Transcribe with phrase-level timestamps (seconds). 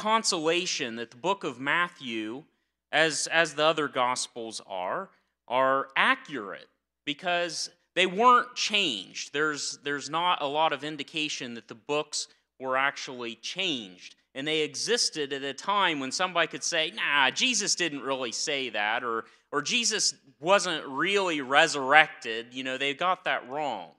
[0.00, 2.44] consolation that the book of Matthew,
[2.90, 5.10] as, as the other gospels are,
[5.46, 6.68] are accurate
[7.04, 9.34] because they weren't changed.
[9.34, 12.28] There's, there's not a lot of indication that the books
[12.58, 14.14] were actually changed.
[14.34, 18.70] And they existed at a time when somebody could say, nah, Jesus didn't really say
[18.70, 22.54] that, or, or Jesus wasn't really resurrected.
[22.54, 23.90] You know, they got that wrong.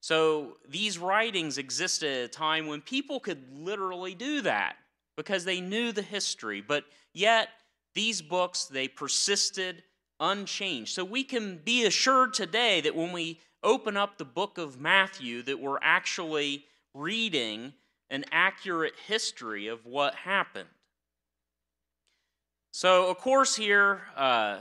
[0.00, 4.76] So these writings existed at a time when people could literally do that
[5.18, 6.62] because they knew the history.
[6.62, 7.50] But yet,
[7.94, 9.82] these books, they persisted
[10.18, 10.94] unchanged.
[10.94, 15.42] So we can be assured today that when we open up the book of Matthew,
[15.42, 17.74] that we're actually reading
[18.08, 20.68] an accurate history of what happened.
[22.70, 24.60] So, of course, here, uh,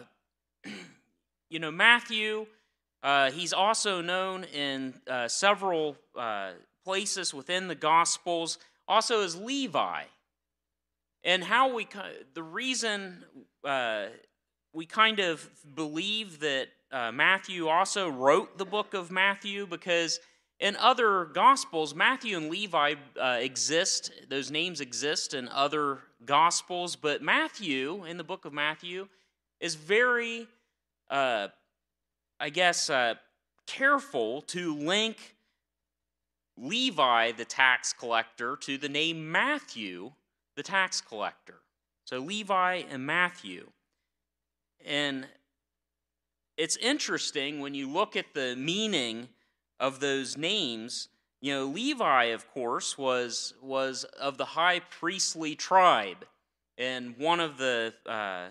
[1.50, 2.48] you know, Matthew
[3.04, 6.52] uh, he's also known in uh, several uh,
[6.84, 10.04] places within the Gospels, also as Levi.
[11.28, 11.88] And how we,
[12.34, 13.24] the reason
[13.64, 14.06] uh,
[14.74, 20.22] we kind of believe that uh, Matthew also wrote the book of Matthew, because
[20.62, 27.22] in other Gospels, Matthew and Levi uh, exist, those names exist in other Gospels, but
[27.22, 29.10] Matthew, in the book of Matthew,
[29.60, 30.48] is very
[32.40, 33.16] I guess, uh,
[33.66, 35.36] careful to link
[36.56, 40.14] Levi, the tax collector, to the name Matthew,
[40.58, 41.62] the tax collector.
[42.04, 43.68] So Levi and Matthew.
[44.86, 45.28] And
[46.58, 49.30] it's interesting when you look at the meaning
[49.80, 51.08] of those names.
[51.40, 56.26] You know, Levi, of course, was, was of the high priestly tribe.
[56.78, 58.48] And one of the uh,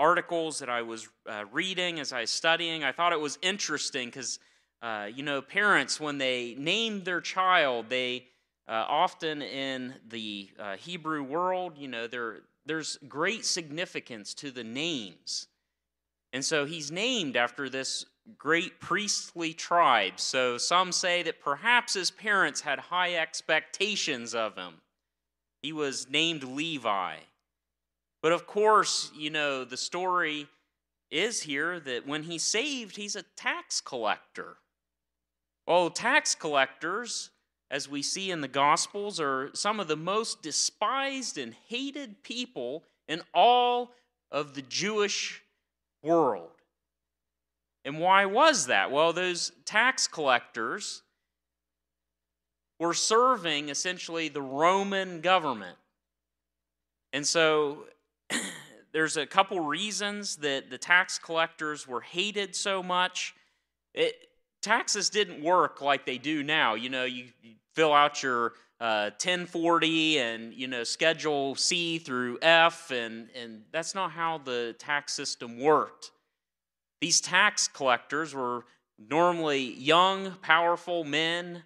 [0.00, 2.82] articles that I was uh, reading as I was studying.
[2.82, 4.38] I thought it was interesting because,
[4.80, 8.24] uh, you know, parents, when they name their child, they
[8.68, 14.64] uh, often in the uh, Hebrew world, you know, there, there's great significance to the
[14.64, 15.48] names.
[16.32, 18.04] And so he's named after this
[18.38, 20.20] great priestly tribe.
[20.20, 24.74] So some say that perhaps his parents had high expectations of him.
[25.62, 27.16] He was named Levi.
[28.22, 30.46] But of course, you know, the story
[31.10, 34.56] is here that when he's saved, he's a tax collector.
[35.66, 37.30] Well, tax collectors,
[37.70, 42.84] as we see in the Gospels, are some of the most despised and hated people
[43.06, 43.92] in all
[44.30, 45.42] of the Jewish
[46.02, 46.50] world.
[47.84, 48.90] And why was that?
[48.90, 51.02] Well, those tax collectors
[52.78, 55.76] were serving essentially the Roman government.
[57.12, 57.84] And so
[58.92, 63.34] there's a couple reasons that the tax collectors were hated so much.
[63.94, 64.14] It,
[64.62, 66.74] taxes didn't work like they do now.
[66.74, 72.38] You know, you, you fill out your uh, 1040 and you know Schedule C through
[72.42, 76.10] F, and and that's not how the tax system worked.
[77.00, 78.64] These tax collectors were
[78.98, 81.62] normally young, powerful men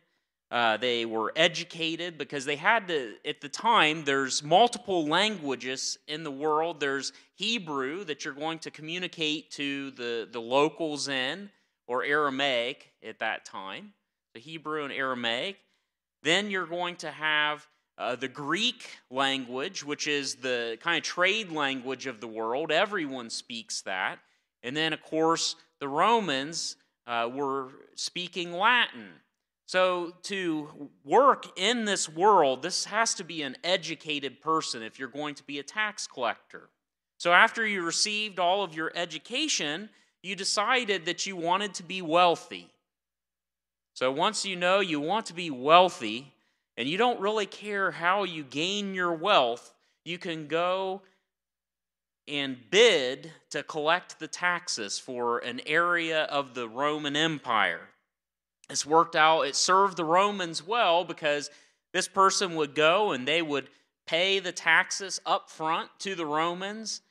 [0.55, 6.23] uh, they were educated because they had to, at the time, there's multiple languages in
[6.23, 6.79] the world.
[6.79, 11.51] There's Hebrew that you're going to communicate to the, the locals in,
[11.89, 13.95] or Aramaic at that time,
[14.33, 15.57] the Hebrew and Aramaic.
[16.25, 17.69] Then you're going to have
[17.99, 22.73] uh, the Greek language, which is the kind of trade language of the world.
[22.73, 24.19] Everyone speaks that.
[24.63, 26.77] And then, of course, the Romans
[27.07, 29.11] uh, were speaking Latin.
[29.67, 35.09] So, to work in this world, this has to be an educated person if you're
[35.09, 36.71] going to be a tax collector.
[37.19, 39.91] So, after you received all of your education,
[40.23, 42.74] you decided that you wanted to be wealthy.
[43.95, 46.33] So, once you know you want to be wealthy
[46.77, 49.73] and you don't really care how you gain your wealth,
[50.05, 51.03] you can go
[52.27, 57.89] and bid to collect the taxes for an area of the Roman Empire.
[58.69, 61.51] It's worked out, it served the Romans well because
[61.93, 63.69] this person would go and they would
[64.07, 67.03] pay the taxes up front to the Romans.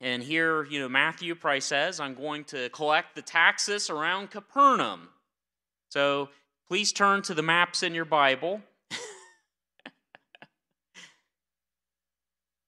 [0.00, 5.10] And here, you know, Matthew probably says, I'm going to collect the taxes around Capernaum.
[5.90, 6.30] So
[6.68, 8.62] please turn to the maps in your Bible.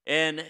[0.07, 0.45] and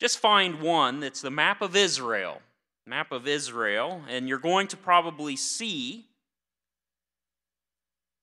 [0.00, 2.42] just find one that's the map of Israel
[2.88, 6.06] map of Israel, and you're going to probably see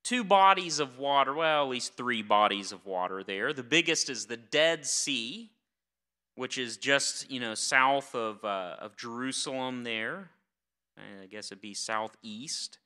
[0.04, 3.54] two bodies of water, well, at least three bodies of water there.
[3.54, 5.52] The biggest is the Dead Sea,
[6.36, 10.32] which is just, you know, south of, uh, of Jerusalem there.
[10.98, 12.80] I guess it'd be southeast.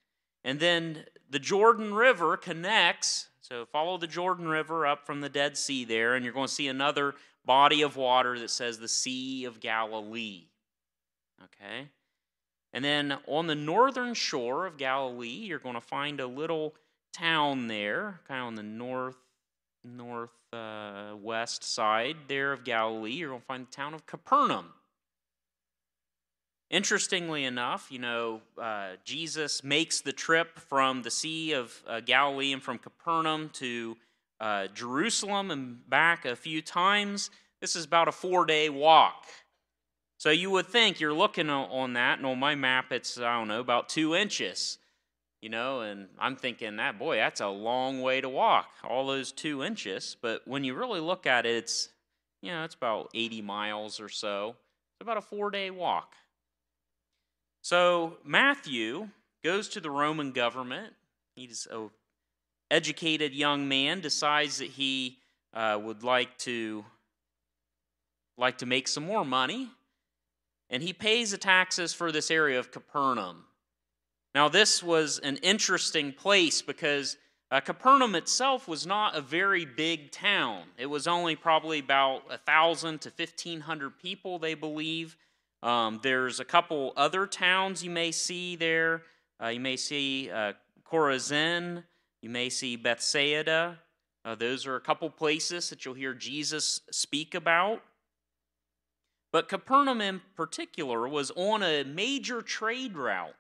[0.43, 5.57] And then the Jordan River connects So follow the Jordan River up from the Dead
[5.57, 7.15] Sea there, and you're going to see another
[7.45, 10.45] body of water that says the Sea of Galilee.
[11.43, 11.89] Okay?
[12.73, 16.75] And then on the northern shore of Galilee, you're going to find a little
[17.13, 19.17] town there, kind of on the north
[19.83, 23.13] northwest uh, side there of Galilee.
[23.13, 24.73] You're going to find the town of Capernaum.
[26.69, 32.53] Interestingly enough, you know, uh, Jesus makes the trip from the Sea of uh, Galilee
[32.53, 33.97] and from Capernaum to
[34.39, 37.31] uh, Jerusalem and back a few times.
[37.59, 39.25] This is about a four day walk.
[40.19, 43.47] So you would think you're looking on that, and on my map, it's, I don't
[43.47, 44.77] know, about two inches.
[45.41, 49.31] You know, and I'm thinking that, boy, that's a long way to walk, all those
[49.31, 50.17] two inches.
[50.21, 51.87] But when you really look at it, it's,
[52.41, 54.57] you know, it's about 80 miles or so.
[54.95, 56.13] It's about a four day walk.
[57.69, 59.09] So Matthew
[59.43, 60.91] goes to the Roman government.
[61.35, 61.91] He's an
[62.71, 65.19] educated young man, decides that he
[65.53, 66.83] uh, would like to
[68.39, 69.67] like to make some more money,
[70.71, 73.43] and he pays the taxes for this area of Capernaum.
[74.33, 77.17] Now, this was an interesting place because
[77.51, 80.63] uh, Capernaum itself was not a very big town.
[80.79, 85.15] It was only probably about a thousand to fifteen hundred people, they believe.
[85.61, 89.03] Um, there's a couple other towns you may see there.
[89.41, 90.53] Uh, you may see uh,
[90.89, 91.83] Chorazin.
[92.21, 93.79] You may see Bethsaida.
[94.25, 97.81] Uh, those are a couple places that you'll hear Jesus speak about.
[99.31, 103.35] But Capernaum in particular was on a major trade route.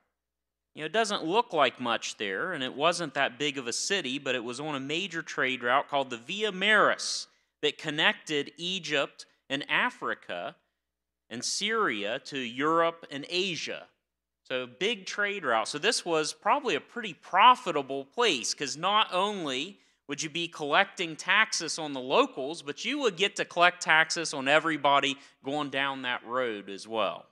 [0.75, 3.73] You know, it doesn't look like much there, and it wasn't that big of a
[3.73, 7.27] city, but it was on a major trade route called the Via Maris
[7.61, 10.55] that connected Egypt and Africa
[11.29, 13.87] and Syria to Europe and Asia.
[14.43, 15.67] So, big trade route.
[15.67, 21.15] So, this was probably a pretty profitable place because not only would you be collecting
[21.15, 26.01] taxes on the locals, but you would get to collect taxes on everybody going down
[26.01, 27.27] that road as well.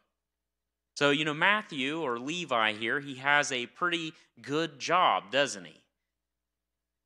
[0.95, 5.81] So, you know, Matthew or Levi here, he has a pretty good job, doesn't he?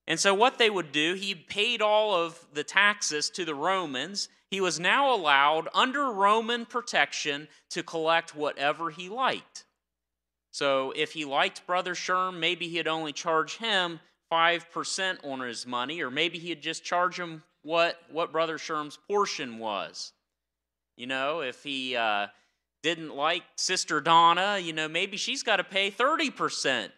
[0.08, 4.28] And so, what they would do, he paid all of the taxes to the Romans.
[4.52, 9.64] He was now allowed, under Roman protection, to collect whatever he liked.
[10.52, 16.02] So, if he liked Brother Sherm, maybe he'd only charge him 5% on his money,
[16.02, 20.12] or maybe he'd just charge him what, what Brother Sherm's portion was.
[20.98, 22.28] You know, if he uh,
[22.84, 26.90] didn't like Sister Donna, you know, maybe she's got to pay 30%.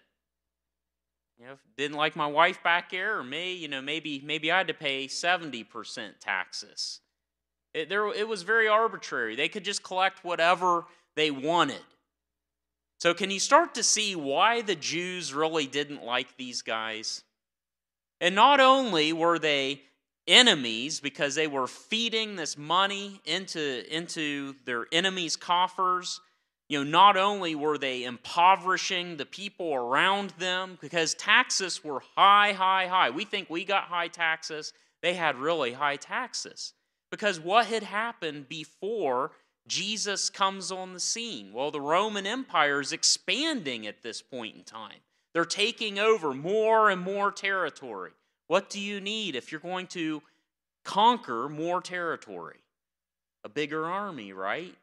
[1.37, 4.59] You know, didn't like my wife back here or me, you know, maybe maybe I
[4.59, 7.01] had to pay 70% taxes.
[7.73, 9.35] It, there, it was very arbitrary.
[9.35, 10.85] They could just collect whatever
[11.15, 11.81] they wanted.
[12.99, 17.23] So, can you start to see why the Jews really didn't like these guys?
[18.21, 19.81] And not only were they
[20.27, 26.21] enemies because they were feeding this money into, into their enemies' coffers,
[26.69, 32.53] you know, not only were they impoverishing the people around them because taxes were high,
[32.53, 33.09] high, high.
[33.09, 36.73] We think we got high taxes, they had really high taxes.
[37.13, 39.33] Because what had happened before
[39.67, 41.53] Jesus comes on the scene?
[41.53, 44.97] Well, the Roman Empire is expanding at this point in time.
[45.31, 48.13] They're taking over more and more territory.
[48.47, 50.23] What do you need if you're going to
[50.83, 52.61] conquer more territory?
[53.43, 54.73] A bigger army, right?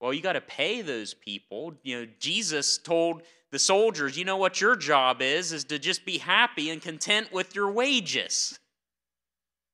[0.00, 1.74] Well, you got to pay those people.
[1.82, 6.06] You know, Jesus told the soldiers, you know what your job is is to just
[6.06, 8.58] be happy and content with your wages.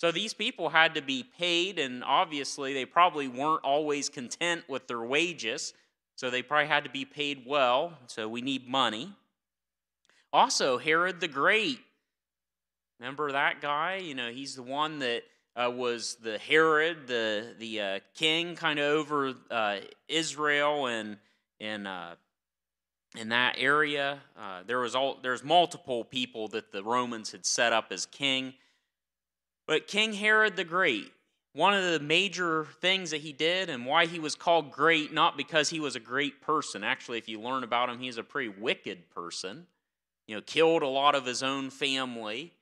[0.03, 4.89] So these people had to be paid, and obviously they probably weren't always content with
[4.89, 5.75] their wages.
[6.17, 7.93] So they probably had to be paid well.
[8.09, 9.13] So we need money.
[10.33, 11.79] Also, Herod the Great.
[12.99, 13.99] Remember that guy?
[13.99, 15.23] You know, he's the one that
[15.55, 19.77] uh, was the Herod, the the uh, king, kind of over uh,
[20.09, 21.17] Israel and
[21.61, 22.17] and uh,
[23.17, 24.19] in that area.
[24.37, 28.55] Uh, there was all there's multiple people that the Romans had set up as king.
[29.67, 31.13] But King Herod the Great,
[31.55, 35.37] one of the major things that he did and why he was called great, not
[35.37, 36.83] because he was a great person.
[36.83, 39.67] Actually, if you learn about him, he's a pretty wicked person.
[40.27, 42.53] You know, killed a lot of his own family.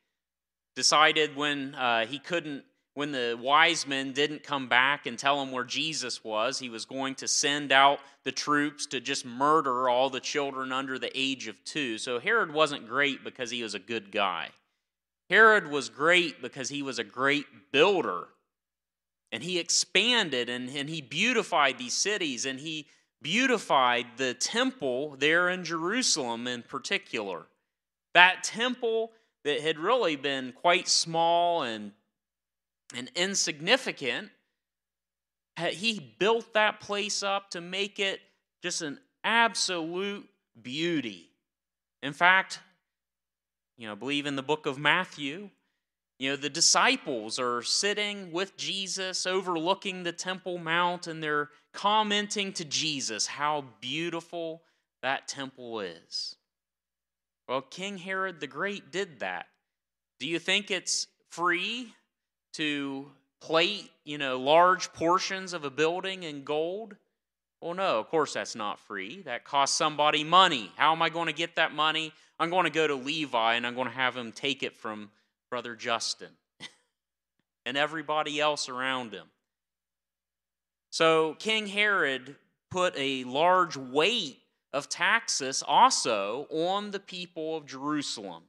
[0.75, 2.65] Decided when uh, he couldn't,
[2.95, 6.85] when the wise men didn't come back and tell him where Jesus was, he was
[6.85, 11.47] going to send out the troops to just murder all the children under the age
[11.47, 11.99] of two.
[11.99, 14.51] So Herod wasn't great because he was a good guy.
[15.31, 18.27] Herod was great because he was a great builder.
[19.31, 22.89] And he expanded and, and he beautified these cities and he
[23.23, 27.47] beautified the temple there in Jerusalem in particular.
[28.13, 29.13] That temple
[29.45, 31.93] that had really been quite small and,
[32.93, 34.31] and insignificant,
[35.69, 38.21] he built that place up to make it
[38.63, 40.29] just an absolute
[40.61, 41.29] beauty.
[42.03, 42.59] In fact,
[43.81, 45.49] you know, believe in the book of Matthew,
[46.19, 52.53] you know, the disciples are sitting with Jesus overlooking the Temple Mount and they're commenting
[52.53, 54.61] to Jesus how beautiful
[55.01, 56.37] that temple is.
[57.49, 59.47] Well, King Herod the Great did that.
[60.19, 61.95] Do you think it's free
[62.53, 63.11] to
[63.41, 66.97] plate, you know, large portions of a building in gold?
[67.63, 69.23] Well, no, of course that's not free.
[69.23, 70.71] That costs somebody money.
[70.77, 72.13] How am I going to get that money?
[72.41, 75.11] I'm going to go to Levi and I'm going to have him take it from
[75.51, 76.31] Brother Justin
[77.67, 79.27] and everybody else around him.
[80.89, 82.37] So King Herod
[82.71, 84.39] put a large weight
[84.73, 88.45] of taxes also on the people of Jerusalem.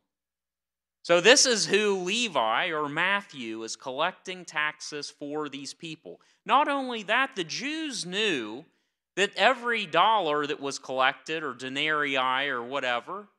[1.03, 6.21] So, this is who Levi or Matthew is collecting taxes for these people.
[6.45, 8.65] Not only that, the Jews knew
[9.15, 13.29] that every dollar that was collected, or denarii or whatever,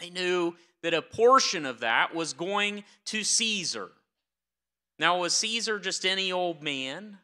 [0.00, 3.90] they knew that a portion of that was going to Caesar.
[4.98, 7.18] Now, was Caesar just any old man?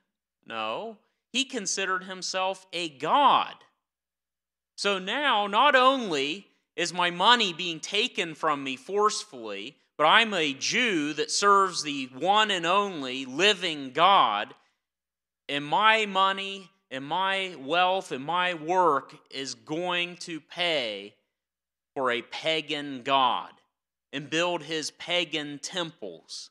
[0.47, 0.99] No.
[1.33, 3.55] He considered himself a god.
[4.77, 10.55] So now, not only is my money being taken from me forcefully, but I'm a
[10.55, 14.55] Jew that serves the one and only living God,
[15.49, 21.15] and my money and my wealth and my work is going to pay
[21.95, 23.53] for a pagan God
[24.13, 26.51] and build his pagan temples.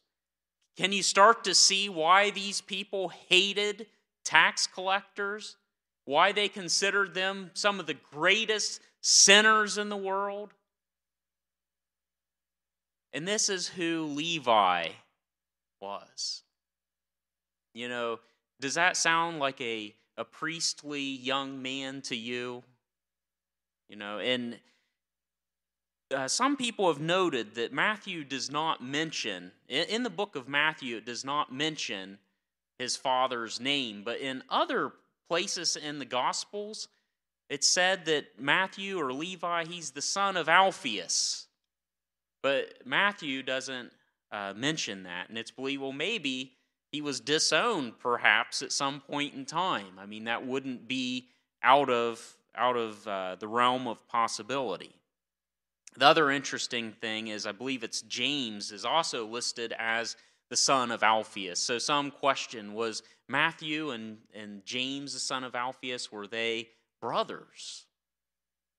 [0.78, 3.88] Can you start to see why these people hated
[4.24, 5.58] tax collectors?
[6.06, 10.54] Why they considered them some of the greatest sinners in the world?
[13.12, 14.90] And this is who Levi
[15.82, 16.44] was.
[17.74, 18.20] You know,
[18.60, 22.64] does that sound like a, a priestly young man to you?
[23.90, 24.58] You know, and
[26.14, 30.48] uh, some people have noted that Matthew does not mention, in, in the book of
[30.48, 32.18] Matthew, it does not mention
[32.78, 34.94] his father's name, but in other
[35.28, 36.88] places in the Gospels,
[37.50, 41.48] it's said that Matthew or Levi, he's the son of Alphaeus.
[42.42, 43.92] But Matthew doesn't
[44.32, 46.54] uh, mention that, and it's believed, well, maybe
[46.92, 50.00] he was disowned perhaps at some point in time.
[50.00, 51.28] I mean, that wouldn't be
[51.62, 54.96] out of, out of uh, the realm of possibility.
[56.00, 60.16] The other interesting thing is, I believe it's James is also listed as
[60.50, 61.60] the son of Alphaeus.
[61.60, 66.70] So some question was Matthew and, and James, the son of Alphaeus, were they
[67.02, 67.86] brothers?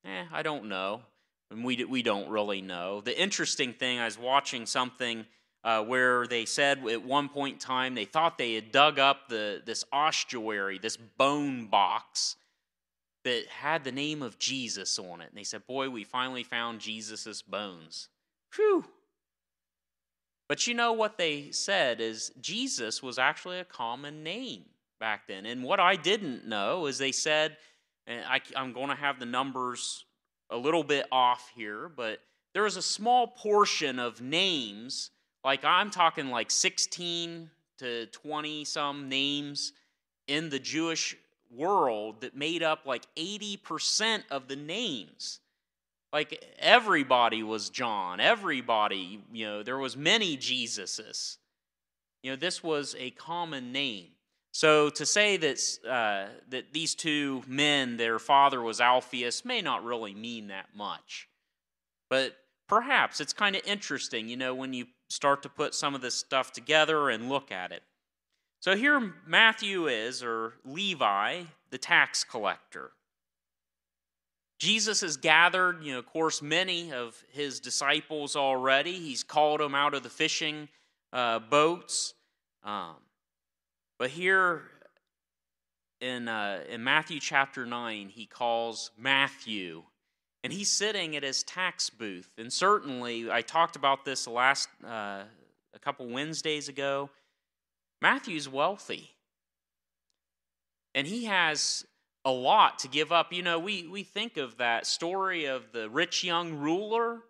[0.07, 1.03] Eh, I don't know.
[1.50, 3.03] And we, we don't really know.
[3.03, 5.27] The interesting thing, I was watching something
[5.62, 9.29] uh, where they said at one point in time they thought they had dug up
[9.29, 12.37] the, this ossuary, this bone box
[13.25, 15.29] that had the name of Jesus on it.
[15.29, 18.09] And they said, Boy, we finally found Jesus' bones.
[18.57, 18.85] Whew.
[20.49, 24.65] But you know what they said is Jesus was actually a common name
[24.99, 25.47] back then.
[25.47, 27.57] And what I didn't know is they said,
[28.07, 30.05] and I, I'm going to have the numbers
[30.50, 32.19] a little bit off here, but
[32.53, 35.11] there was a small portion of names,
[35.45, 37.49] like I'm talking like 16
[37.79, 39.73] to 20 some names
[40.27, 41.17] in the Jewish
[41.54, 45.40] world that made up like 80% of the names.
[46.12, 51.37] Like everybody was John, everybody, you know, there was many Jesuses.
[52.23, 54.09] You know, this was a common name.
[54.52, 59.85] So to say that uh, that these two men, their father was Alphaeus, may not
[59.85, 61.28] really mean that much.
[62.09, 62.37] But
[62.69, 66.16] perhaps it's kind of interesting, you know, when you start to put some of this
[66.16, 67.83] stuff together and look at it.
[68.61, 72.93] So here Matthew is, or Levi, the tax collector.
[74.59, 78.93] Jesus has gathered, you know, of course, many of his disciples already.
[78.93, 80.69] He's called them out of the fishing
[81.14, 82.12] uh, boats.
[82.62, 82.97] Um,
[83.99, 84.64] but here
[86.02, 89.85] in, uh, in Matthew chapter 9, he calls Matthew,
[90.45, 92.35] and he's sitting at his tax booth.
[92.37, 95.23] And certainly, I talked about this last uh,
[95.73, 97.09] a couple Wednesdays ago.
[98.00, 99.11] Matthew's wealthy.
[100.95, 101.85] And he has
[102.25, 103.33] a lot to give up.
[103.33, 107.21] You know, we, we think of that story of the rich young ruler,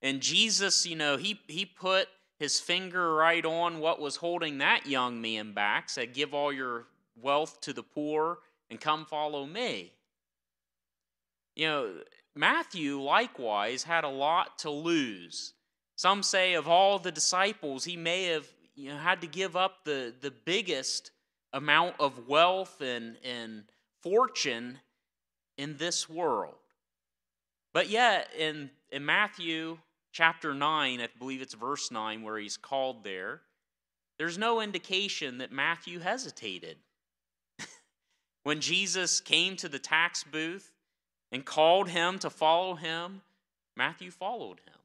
[0.00, 4.86] and Jesus, you know, he, he put his finger right on what was holding that
[4.86, 6.86] young man back, said, Give all your
[7.20, 8.38] wealth to the poor
[8.70, 9.92] and come follow me.
[11.56, 11.94] You know,
[12.36, 15.54] Matthew likewise had a lot to lose.
[15.96, 18.46] Some say of all the disciples, he may have
[18.78, 21.10] you know, had to give up the, the biggest
[21.52, 23.64] amount of wealth and, and
[24.02, 24.78] fortune
[25.56, 26.54] in this world.
[27.74, 29.78] But yet, in, in Matthew
[30.12, 33.40] chapter 9, I believe it's verse 9 where he's called there,
[34.16, 36.76] there's no indication that Matthew hesitated.
[38.44, 40.72] when Jesus came to the tax booth
[41.32, 43.22] and called him to follow him,
[43.76, 44.77] Matthew followed him.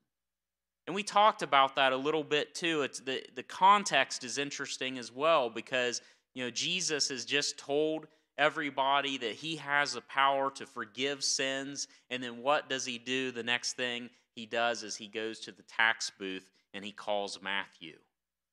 [0.85, 2.81] And we talked about that a little bit too.
[2.81, 6.01] It's the, the context is interesting as well because
[6.33, 11.87] you know Jesus has just told everybody that he has the power to forgive sins,
[12.09, 13.31] and then what does he do?
[13.31, 17.39] The next thing he does is he goes to the tax booth and he calls
[17.41, 17.97] Matthew,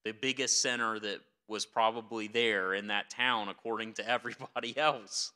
[0.05, 5.33] the biggest sinner that was probably there in that town according to everybody else.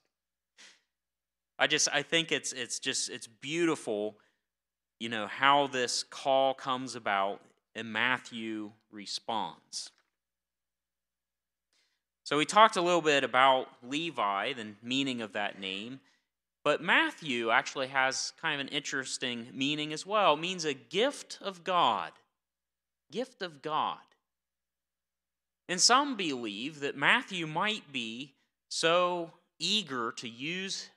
[1.59, 4.19] I just I think it's it's just it's beautiful
[5.01, 7.41] you know, how this call comes about,
[7.75, 9.91] and Matthew responds.
[12.25, 16.01] So we talked a little bit about Levi, the meaning of that name,
[16.65, 20.33] but Matthew actually has kind of an interesting meaning as well.
[20.33, 22.13] It means a gift of God.
[23.13, 23.99] Gift of God.
[25.69, 28.33] And some believe that Matthew might be
[28.69, 30.89] so eager to use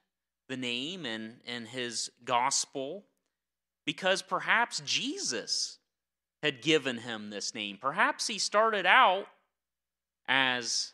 [0.47, 3.03] the name in, in his gospel
[3.87, 5.79] because perhaps Jesus
[6.43, 7.77] had given him this name.
[7.81, 9.27] Perhaps he started out
[10.27, 10.91] as,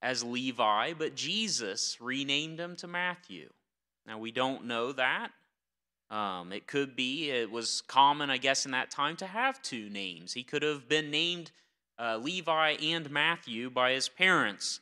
[0.00, 3.50] as Levi, but Jesus renamed him to Matthew.
[4.06, 5.28] Now, we don't know that.
[6.10, 9.90] Um, it could be, it was common, I guess, in that time to have two
[9.90, 10.32] names.
[10.32, 11.50] He could have been named
[11.98, 14.80] uh, Levi and Matthew by his parents.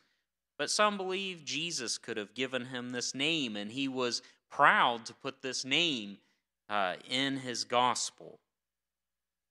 [0.56, 4.22] But some believe Jesus could have given him this name, and he was
[4.52, 6.18] proud to put this name
[6.68, 8.38] uh, in his gospel.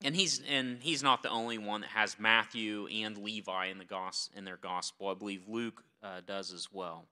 [0.04, 3.86] And he's and he's not the only one that has Matthew and Levi in the
[3.86, 5.08] gos- in their gospel.
[5.08, 7.06] I believe Luke uh, does as well.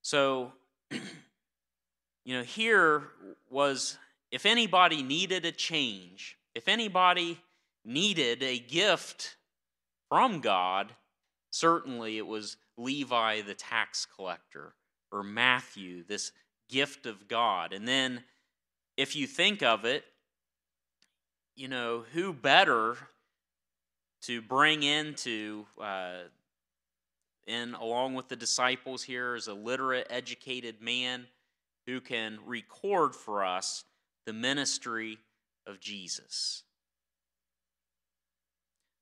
[0.00, 0.52] So,
[0.90, 3.02] you know, here
[3.50, 3.98] was
[4.30, 7.38] if anybody needed a change, if anybody
[7.84, 9.36] needed a gift
[10.08, 10.94] from God,
[11.50, 14.74] certainly it was Levi the tax collector
[15.12, 16.32] or Matthew, this
[16.68, 17.72] gift of God.
[17.72, 18.22] And then
[19.00, 20.04] if you think of it,
[21.56, 22.98] you know, who better
[24.20, 26.18] to bring into, uh,
[27.46, 31.24] in along with the disciples here as a literate, educated man
[31.86, 33.84] who can record for us
[34.26, 35.16] the ministry
[35.66, 36.64] of Jesus.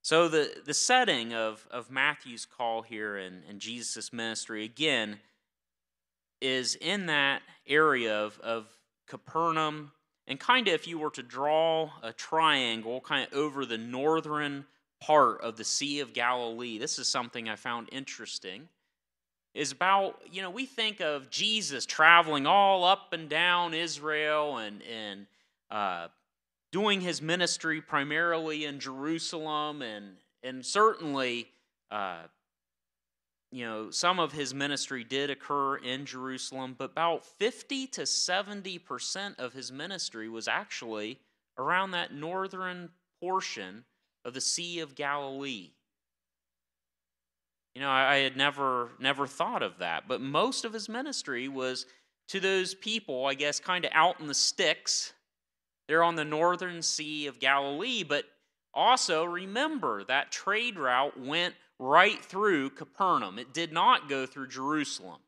[0.02, 5.18] So, the, the setting of, of Matthew's call here and, and Jesus' ministry, again,
[6.40, 8.77] is in that area of, of
[9.08, 9.92] Capernaum,
[10.26, 14.66] and kind of if you were to draw a triangle kind of over the northern
[15.00, 18.68] part of the Sea of Galilee, this is something I found interesting.
[19.54, 24.82] Is about, you know, we think of Jesus traveling all up and down Israel and,
[24.82, 25.26] and
[25.70, 26.08] uh,
[26.70, 31.48] doing his ministry primarily in Jerusalem and, and certainly
[31.90, 32.24] uh,
[33.50, 39.38] you know, some of his ministry did occur in Jerusalem, but about 50 to 70%
[39.38, 41.18] of his ministry was actually
[41.56, 43.84] around that northern portion
[44.24, 45.70] of the Sea of Galilee.
[47.74, 51.86] You know, I, had never never thought of that, but most of his ministry was
[52.28, 55.12] to those people, I guess, kind of out in the sticks.
[55.86, 58.24] They're on the northern Sea of Galilee, but
[58.74, 63.38] also remember that trade route went right through Capernaum.
[63.38, 65.20] It did not go through Jerusalem,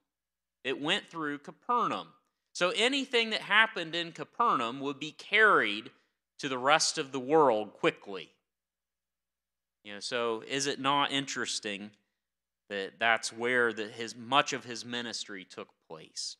[0.64, 2.08] it went through Capernaum.
[2.52, 5.90] So anything that happened in Capernaum would be carried
[6.40, 8.30] to the rest of the world quickly.
[9.84, 11.90] You know, so is it not interesting
[12.68, 16.36] that that's where the, his much of his ministry took place?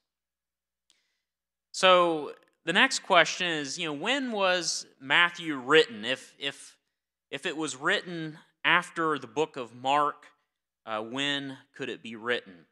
[1.73, 2.33] So
[2.65, 6.05] the next question is, you know, when was Matthew written?
[6.05, 6.77] If if
[7.31, 10.27] if it was written after the book of Mark,
[10.87, 12.67] uh, when could it be written?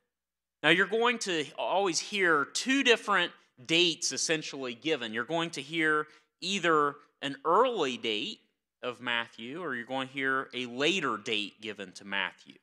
[0.63, 3.33] Now, you're going to always hear two different
[3.65, 5.13] dates essentially given.
[5.13, 6.07] You're going to hear
[6.41, 8.41] either an early date
[8.83, 12.55] of Matthew or you're going to hear a later date given to Matthew.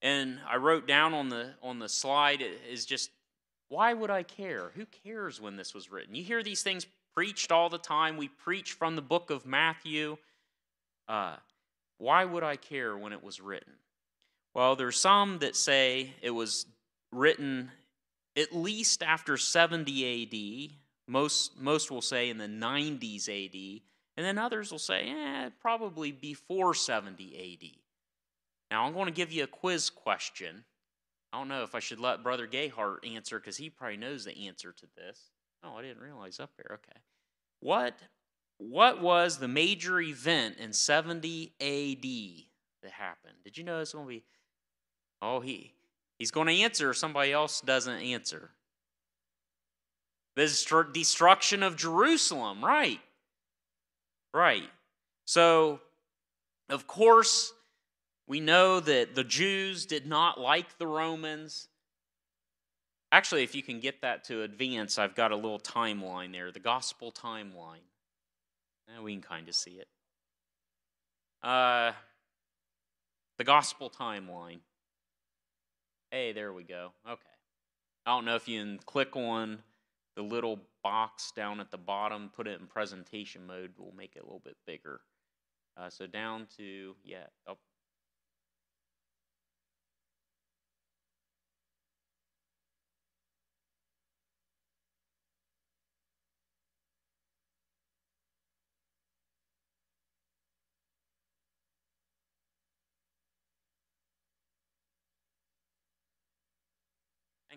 [0.00, 3.10] And I wrote down on the on the slide is just
[3.68, 4.70] why would I care?
[4.74, 6.14] Who cares when this was written?
[6.14, 8.16] You hear these things preached all the time.
[8.16, 10.18] We preach from the book of Matthew.
[11.08, 11.36] Uh,
[12.02, 13.74] why would I care when it was written?
[14.54, 16.66] Well, there's some that say it was
[17.12, 17.70] written
[18.36, 20.76] at least after 70 AD.
[21.06, 23.82] Most, most will say in the 90s AD,
[24.16, 27.70] And then others will say, eh, probably before 70 AD.
[28.72, 30.64] Now, I'm going to give you a quiz question.
[31.32, 34.48] I don't know if I should let Brother Gayhart answer because he probably knows the
[34.48, 35.30] answer to this.
[35.62, 36.78] Oh, I didn't realize up there.
[36.80, 36.98] Okay.
[37.60, 37.94] What,
[38.58, 43.34] what was the major event in 70 AD that happened?
[43.44, 44.24] Did you know it's going to be?
[45.20, 45.72] Oh, he,
[46.18, 46.90] he's going to answer.
[46.90, 48.50] If somebody else doesn't answer.
[50.36, 53.00] The destruction of Jerusalem, right?
[54.32, 54.70] Right.
[55.26, 55.80] So,
[56.68, 57.52] of course,
[58.26, 61.68] we know that the Jews did not like the Romans.
[63.10, 66.60] Actually, if you can get that to advance, I've got a little timeline there, the
[66.60, 67.84] gospel timeline.
[68.96, 69.88] Eh, we can kind of see it.
[71.42, 71.92] Uh,
[73.38, 74.60] the gospel timeline.
[76.10, 76.92] Hey, there we go.
[77.08, 77.22] Okay.
[78.06, 79.58] I don't know if you can click on
[80.16, 84.22] the little box down at the bottom, put it in presentation mode, we'll make it
[84.22, 85.00] a little bit bigger.
[85.76, 87.58] Uh, so down to, yeah, up.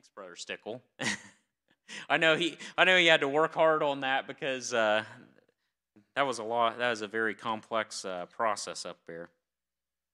[0.06, 0.84] Thanks, Brother Stickle.
[2.10, 5.04] I know he I know he had to work hard on that because uh,
[6.16, 6.78] that was a lot.
[6.78, 9.30] That was a very complex uh, process up there.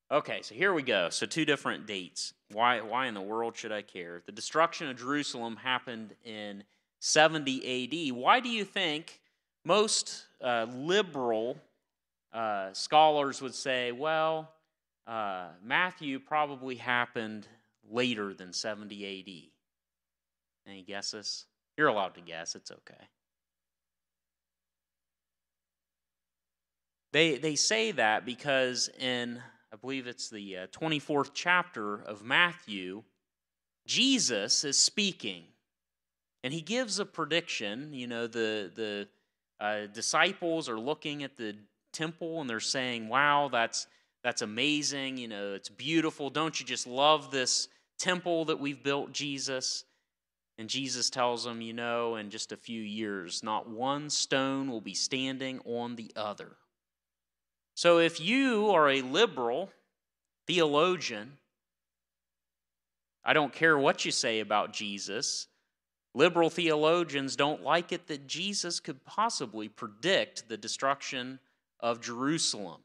[0.10, 1.10] Okay, so here we go.
[1.10, 2.34] So two different dates.
[2.54, 4.22] Why why in the world should I care?
[4.26, 6.64] The destruction of Jerusalem happened in
[7.00, 8.16] 70 AD.
[8.16, 9.20] Why do you think
[9.66, 11.58] most uh, liberal
[12.32, 14.54] uh, scholars would say, well,
[15.06, 17.46] uh, Matthew probably happened
[17.90, 19.52] later than 70 AD?
[20.72, 21.46] Any guesses?
[21.78, 23.08] You're allowed to guess, it's okay.
[27.12, 29.42] They, they say that because in,
[29.74, 33.04] I believe it's the uh, 24th chapter of Matthew,
[33.86, 35.44] Jesus is speaking.
[36.44, 37.94] And he gives a prediction.
[37.94, 39.08] You know, the, the
[39.60, 41.56] uh, disciples are looking at the
[41.92, 43.88] temple and they're saying, wow, that's,
[44.24, 45.18] that's amazing.
[45.18, 46.30] You know, it's beautiful.
[46.30, 47.68] Don't you just love this
[48.00, 49.84] temple that we've built, Jesus?
[50.58, 54.82] And Jesus tells them, you know, in just a few years, not one stone will
[54.82, 56.58] be standing on the other.
[57.74, 59.72] So if you are a liberal
[60.46, 61.38] theologian,
[63.24, 65.48] I don't care what you say about Jesus.
[66.14, 71.40] Liberal theologians don't like it that Jesus could possibly predict the destruction
[71.80, 72.82] of Jerusalem.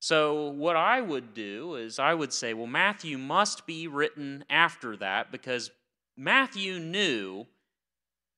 [0.00, 4.96] So, what I would do is I would say, well, Matthew must be written after
[4.98, 5.72] that because
[6.20, 7.46] Matthew knew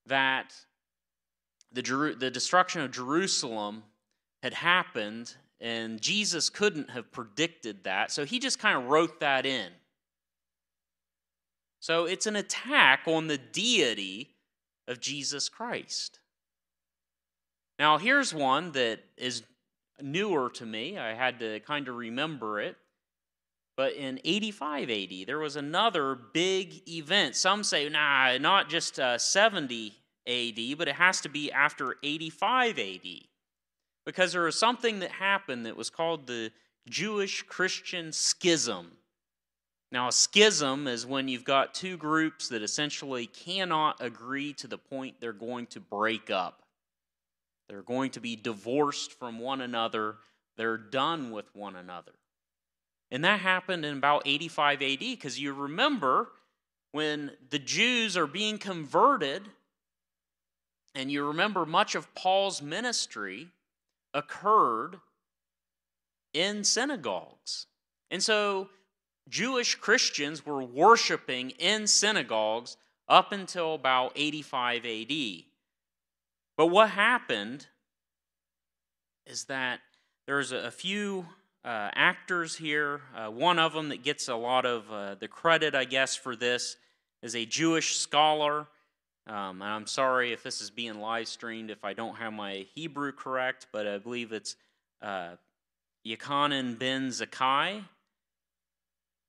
[0.04, 0.54] that
[1.72, 3.84] the, the destruction of Jerusalem
[4.42, 9.46] had happened, and Jesus couldn't have predicted that, so he just kind of wrote that
[9.46, 9.70] in.
[11.80, 14.36] So it's an attack on the deity
[14.86, 16.18] of Jesus Christ.
[17.78, 19.42] Now, here's one that is
[20.02, 20.98] newer to me.
[20.98, 22.76] I had to kind of remember it.
[23.80, 27.34] But in 85 AD, there was another big event.
[27.34, 29.94] Some say, nah, not just uh, 70
[30.26, 33.06] AD, but it has to be after 85 AD.
[34.04, 36.52] Because there was something that happened that was called the
[36.90, 38.90] Jewish Christian schism.
[39.90, 44.76] Now, a schism is when you've got two groups that essentially cannot agree to the
[44.76, 46.64] point they're going to break up.
[47.70, 50.16] They're going to be divorced from one another,
[50.58, 52.12] they're done with one another.
[53.10, 56.28] And that happened in about 85 AD because you remember
[56.92, 59.42] when the Jews are being converted,
[60.94, 63.48] and you remember much of Paul's ministry
[64.12, 64.98] occurred
[66.34, 67.66] in synagogues.
[68.10, 68.68] And so
[69.28, 72.76] Jewish Christians were worshiping in synagogues
[73.08, 75.12] up until about 85 AD.
[76.56, 77.66] But what happened
[79.26, 79.80] is that
[80.26, 81.26] there's a few
[81.64, 83.02] uh, actors here.
[83.14, 86.36] Uh, one of them that gets a lot of uh, the credit, I guess, for
[86.36, 86.76] this
[87.22, 88.66] is a Jewish scholar.
[89.26, 92.66] Um, and I'm sorry if this is being live streamed if I don't have my
[92.74, 94.56] Hebrew correct, but I believe it's
[95.02, 95.36] uh,
[96.04, 96.16] ben
[97.08, 97.84] Zakkai.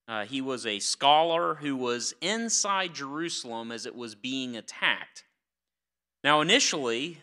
[0.07, 5.23] Uh, he was a scholar who was inside Jerusalem as it was being attacked.
[6.23, 7.19] Now, initially,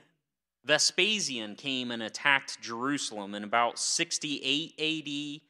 [0.65, 5.41] Vespasian came and attacked Jerusalem in about 68 AD,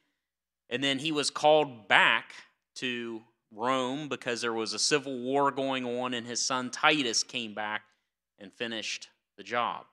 [0.69, 2.33] and then he was called back
[2.75, 7.53] to Rome because there was a civil war going on, and his son Titus came
[7.53, 7.81] back
[8.37, 9.85] and finished the job.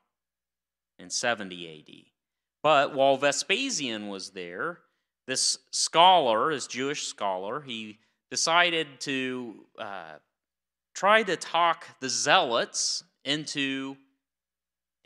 [0.98, 1.94] in 70 AD.
[2.62, 4.78] But while Vespasian was there,
[5.26, 7.98] this scholar, this Jewish scholar, he
[8.30, 10.14] decided to uh,
[10.94, 13.96] try to talk the zealots into,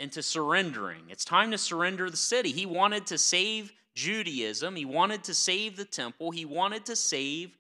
[0.01, 1.03] into surrendering.
[1.11, 2.51] It's time to surrender the city.
[2.51, 7.51] He wanted to save Judaism, he wanted to save the temple, he wanted to save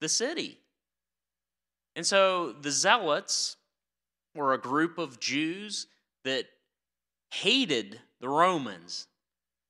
[0.00, 0.58] the city.
[1.94, 3.56] And so the zealots
[4.34, 5.86] were a group of Jews
[6.24, 6.46] that
[7.30, 9.06] hated the Romans.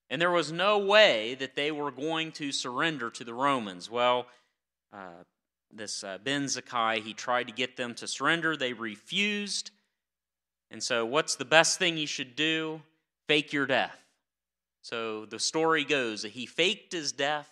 [0.09, 3.90] And there was no way that they were going to surrender to the Romans.
[3.90, 4.26] Well,
[4.92, 5.24] uh,
[5.72, 8.57] this uh, Ben Zakkai, he tried to get them to surrender.
[8.57, 9.72] They refused.
[10.70, 12.83] And so, what's the best thing you should do?
[13.29, 13.96] Fake your death.
[14.83, 17.50] So, the story goes that he faked his death.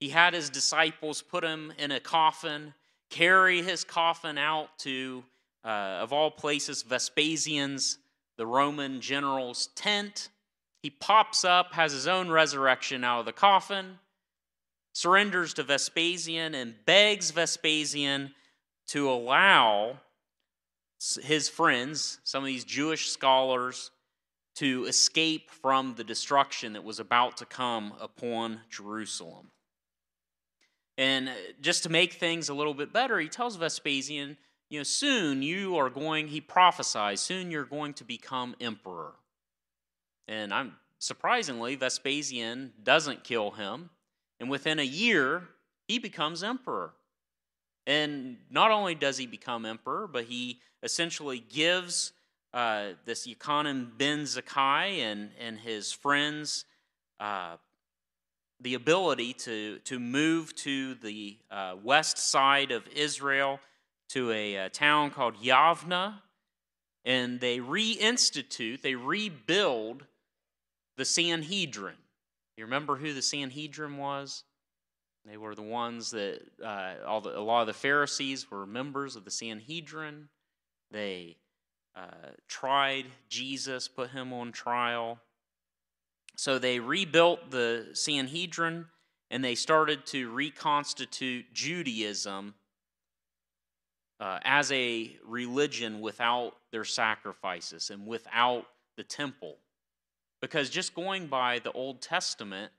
[0.00, 2.74] He had his disciples put him in a coffin,
[3.10, 5.24] carry his coffin out to,
[5.64, 7.98] uh, of all places, Vespasian's,
[8.36, 10.28] the Roman general's tent.
[10.82, 13.98] He pops up, has his own resurrection out of the coffin
[14.96, 18.32] surrenders to Vespasian and begs Vespasian
[18.86, 19.98] to allow
[21.22, 23.90] his friends, some of these Jewish scholars,
[24.56, 29.50] to escape from the destruction that was about to come upon Jerusalem.
[30.98, 34.38] And uh, just to make things a little bit better, he tells Vespasian,
[34.70, 39.12] you know, soon you are going, he prophesies, soon you're going to become emperor.
[40.26, 43.90] And I'm surprisingly, Vespasian doesn't kill him.
[44.40, 45.48] And within a year,
[45.86, 46.92] he becomes emperor.
[47.86, 52.12] And not only does he become emperor, but he essentially gives
[52.54, 56.64] uh, this Yochanan ben Zakkai and, and his friends
[57.20, 57.56] uh,
[58.60, 63.60] the ability to, to move to the uh, west side of Israel
[64.10, 66.14] to a, a town called Yavna.
[67.04, 70.06] And they reinstitute, they rebuild
[70.96, 71.96] the Sanhedrin.
[72.56, 74.44] You remember who the Sanhedrin was?
[75.26, 79.16] They were the ones that uh, all the, a lot of the Pharisees were members
[79.16, 80.28] of the Sanhedrin.
[80.90, 81.36] They
[81.94, 85.18] uh, tried Jesus, put him on trial.
[86.36, 88.86] So they rebuilt the Sanhedrin
[89.30, 92.54] and they started to reconstitute Judaism
[94.20, 99.56] uh, as a religion without their sacrifices and without the temple.
[100.40, 102.70] Because just going by the Old Testament,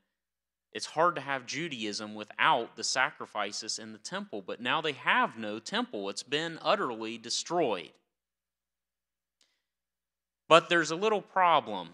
[0.78, 4.44] it's hard to have Judaism without the sacrifices in the temple.
[4.46, 7.90] But now they have no temple, it's been utterly destroyed.
[10.48, 11.90] But there's a little problem.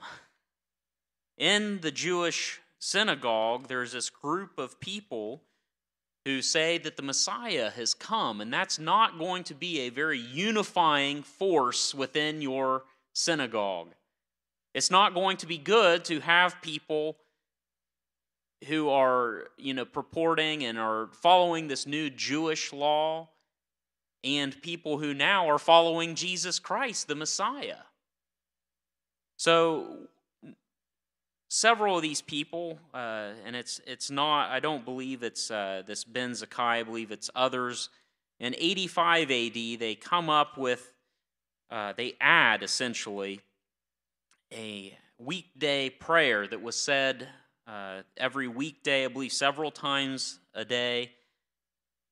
[1.38, 5.44] In the Jewish synagogue, there's this group of people
[6.26, 10.20] who say that the Messiah has come, and that's not going to be a very
[10.20, 13.94] unifying force within your synagogue.
[14.74, 17.16] It's not going to be good to have people
[18.68, 23.30] who are, you know, purporting and are following this new Jewish law
[24.24, 27.84] and people who now are following Jesus Christ, the Messiah.
[29.38, 30.08] So,
[31.50, 34.50] several of these people, uh, and it's it's not.
[34.50, 36.60] I don't believe it's uh, this Ben Zakkai.
[36.60, 37.90] I believe it's others.
[38.40, 40.92] In 85 AD, they come up with,
[41.70, 43.42] uh, they add essentially
[44.52, 47.30] a weekday prayer that was said
[47.68, 51.12] uh, every weekday, I believe several times a day,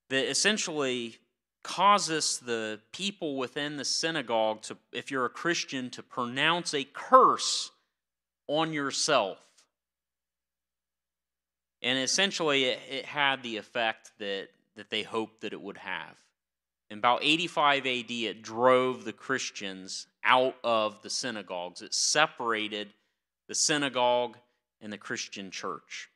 [0.10, 1.18] that essentially
[1.64, 7.72] causes the people within the synagogue to, if you're a Christian, to pronounce a curse
[8.48, 9.38] on yourself.
[11.82, 16.18] And essentially, it, it had the effect that, that they hoped that it would have.
[16.90, 21.82] In about 85 AD, it drove the Christians out of the synagogues.
[21.82, 22.94] It separated
[23.48, 24.38] the synagogue
[24.82, 26.10] and the Christian church.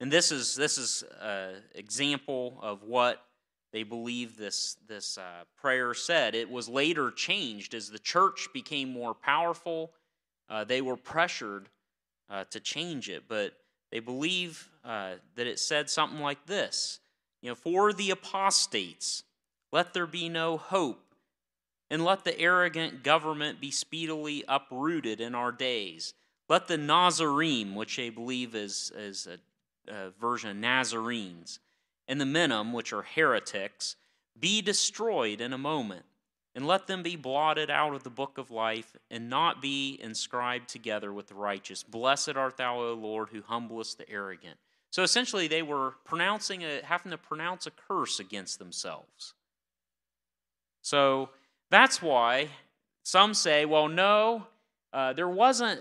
[0.00, 3.24] And this is this is an example of what
[3.72, 6.34] they believe this this uh, prayer said.
[6.34, 9.92] It was later changed as the church became more powerful.
[10.48, 11.68] Uh, they were pressured
[12.28, 13.52] uh, to change it, but
[13.90, 17.00] they believe uh, that it said something like this:
[17.40, 19.22] You know, for the apostates
[19.72, 21.14] let there be no hope,
[21.90, 26.12] and let the arrogant government be speedily uprooted in our days.
[26.52, 31.60] Let the Notzrim, which they believe is, is a, a version of Nazarenes,
[32.06, 33.96] and the Minim, which are heretics,
[34.38, 36.04] be destroyed in a moment,
[36.54, 40.68] and let them be blotted out of the book of life, and not be inscribed
[40.68, 41.82] together with the righteous.
[41.82, 44.58] Blessed art thou, O Lord, who humblest the arrogant.
[44.90, 49.32] So essentially, they were pronouncing a, having to pronounce a curse against themselves.
[50.82, 51.30] So
[51.70, 52.48] that's why
[53.04, 54.48] some say, well, no,
[54.92, 55.80] uh, there wasn't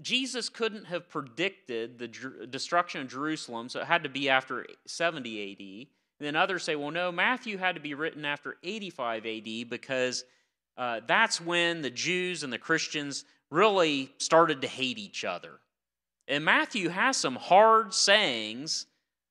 [0.00, 2.08] Jesus couldn't have predicted the
[2.48, 5.88] destruction of Jerusalem, so it had to be after 70 AD.
[6.20, 10.24] And then others say, well, no, Matthew had to be written after 85 AD because
[10.76, 15.58] uh, that's when the Jews and the Christians really started to hate each other.
[16.28, 18.86] And Matthew has some hard sayings.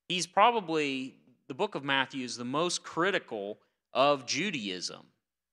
[0.09, 1.15] He's probably,
[1.47, 3.59] the book of Matthew is the most critical
[3.93, 5.05] of Judaism,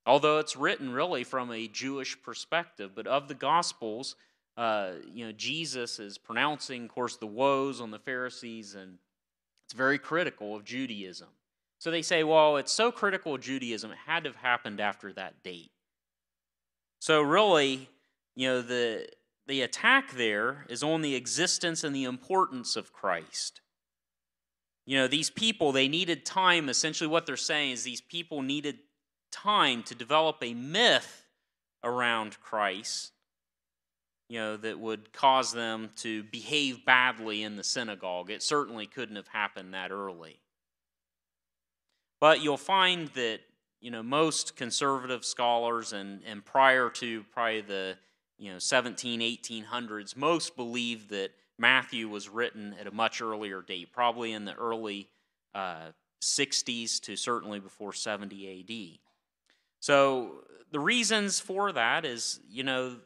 [0.07, 2.93] although it's written really from a Jewish perspective.
[2.95, 4.17] But of the Gospels,
[4.57, 8.99] uh, you know, Jesus is pronouncing, of course, the woes on the Pharisees, and
[9.67, 11.29] it's very critical of Judaism.
[11.79, 15.13] So they say, well, it's so critical of Judaism, it had to have happened after
[15.15, 15.71] that date.
[17.01, 17.89] So really,
[18.35, 19.07] you know, the
[19.47, 23.61] the attack there is on the existence and the importance of Christ.
[24.87, 26.69] You know, these people, they needed time.
[26.69, 28.79] Essentially, what they're saying is these people needed
[29.31, 31.27] time to develop a myth
[31.83, 33.13] around Christ,
[34.35, 38.31] you know, that would cause them to behave badly in the synagogue.
[38.31, 40.41] It certainly couldn't have happened that early.
[42.21, 43.43] But you'll find that,
[43.81, 47.97] you know, most conservative scholars and, and prior to probably the
[48.37, 53.93] you know 17 1800s most believe that matthew was written at a much earlier date
[53.93, 55.07] probably in the early
[55.55, 58.99] uh, 60s to certainly before 70 ad
[59.79, 60.43] so
[60.73, 62.97] the reasons for that is you know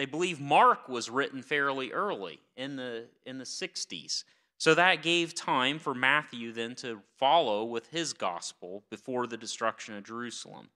[0.00, 4.24] they believe mark was written fairly early in the in the 60s
[4.56, 9.94] so that gave time for matthew then to follow with his gospel before the destruction
[9.94, 10.70] of jerusalem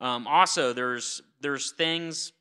[0.00, 2.32] um, also there's there's things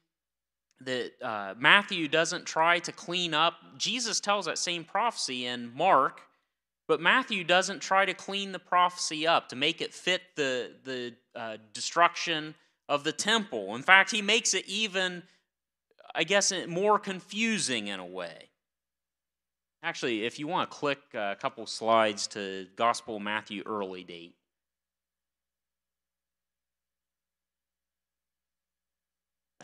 [0.82, 3.56] that uh, Matthew doesn't try to clean up.
[3.78, 6.22] Jesus tells that same prophecy in Mark,
[6.88, 11.14] but Matthew doesn't try to clean the prophecy up to make it fit the, the
[11.36, 12.56] uh, destruction
[12.88, 13.76] of the temple.
[13.76, 15.22] In fact, he makes it even,
[16.16, 18.50] I guess, more confusing in a way.
[19.82, 24.36] Actually, if you want to click a couple slides to Gospel Matthew early date.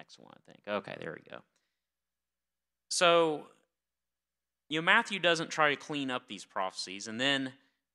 [0.05, 0.61] next one, I think.
[0.67, 1.39] Okay, there we go.
[2.89, 3.47] So,
[4.69, 7.53] you know, Matthew doesn't try to clean up these prophecies, and then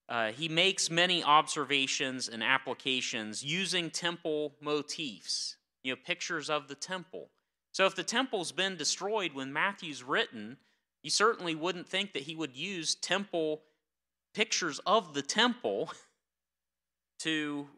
[0.09, 6.75] uh, he makes many observations and applications using temple motifs, you know, pictures of the
[6.75, 7.29] temple.
[7.73, 10.57] So, if the temple's been destroyed when Matthew's written,
[11.03, 13.63] you certainly wouldn't think that he would use temple
[14.35, 15.93] pictures of the temple
[17.21, 17.69] to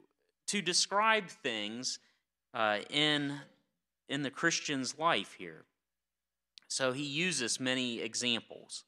[0.48, 1.98] to describe things
[2.54, 3.40] uh, in
[4.08, 5.64] in the Christian's life here.
[6.68, 8.84] So he uses many examples.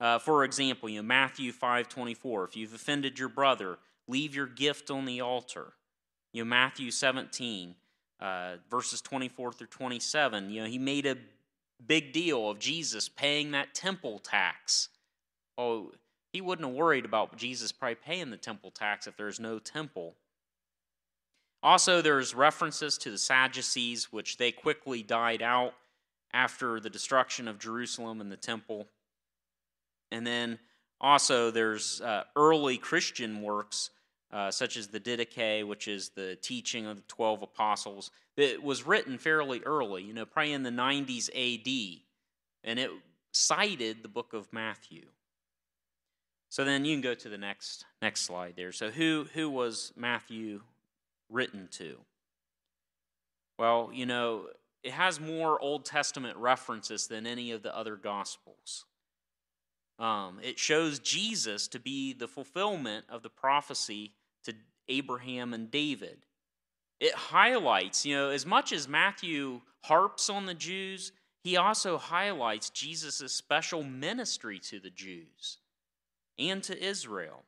[0.00, 4.90] Uh, for example, you know, Matthew 5:24, if you've offended your brother, leave your gift
[4.90, 5.74] on the altar.
[6.32, 7.76] You know, Matthew 17,
[8.20, 11.16] uh, verses 24 through 27, you know, he made a
[11.86, 14.88] big deal of Jesus paying that temple tax.
[15.58, 15.92] Oh,
[16.32, 20.14] he wouldn't have worried about Jesus probably paying the temple tax if there's no temple.
[21.62, 25.74] Also, there's references to the Sadducees, which they quickly died out
[26.32, 28.86] after the destruction of Jerusalem and the temple.
[30.10, 30.58] And then
[31.00, 33.90] also, there's uh, early Christian works,
[34.34, 38.84] uh, such as the Didache, which is the teaching of the 12 apostles, that was
[38.84, 42.00] written fairly early, you know, probably in the 90s AD.
[42.64, 42.90] And it
[43.30, 45.04] cited the book of Matthew.
[46.48, 48.72] So then you can go to the next next slide there.
[48.72, 50.62] So who who was Matthew
[51.30, 51.96] written to?
[53.56, 54.46] Well, you know,
[54.82, 58.84] it has more Old Testament references than any of the other Gospels.
[59.98, 64.12] Um, it shows Jesus to be the fulfillment of the prophecy
[64.44, 64.54] to
[64.88, 66.26] Abraham and David.
[67.00, 72.70] It highlights, you know, as much as Matthew harps on the Jews, he also highlights
[72.70, 75.58] Jesus' special ministry to the Jews
[76.38, 77.44] and to Israel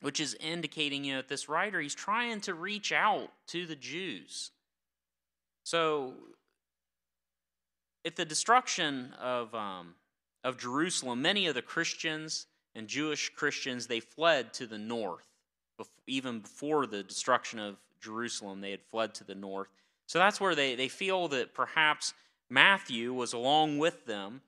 [0.00, 3.76] which is indicating, you know, that this writer, he's trying to reach out to the
[3.76, 4.50] Jews.
[5.64, 6.14] So,
[8.04, 9.94] at the destruction of, um,
[10.44, 15.26] of Jerusalem, many of the Christians and Jewish Christians, they fled to the north.
[16.06, 19.68] Even before the destruction of Jerusalem, they had fled to the north.
[20.06, 22.14] So that's where they, they feel that perhaps
[22.48, 24.42] Matthew was along with them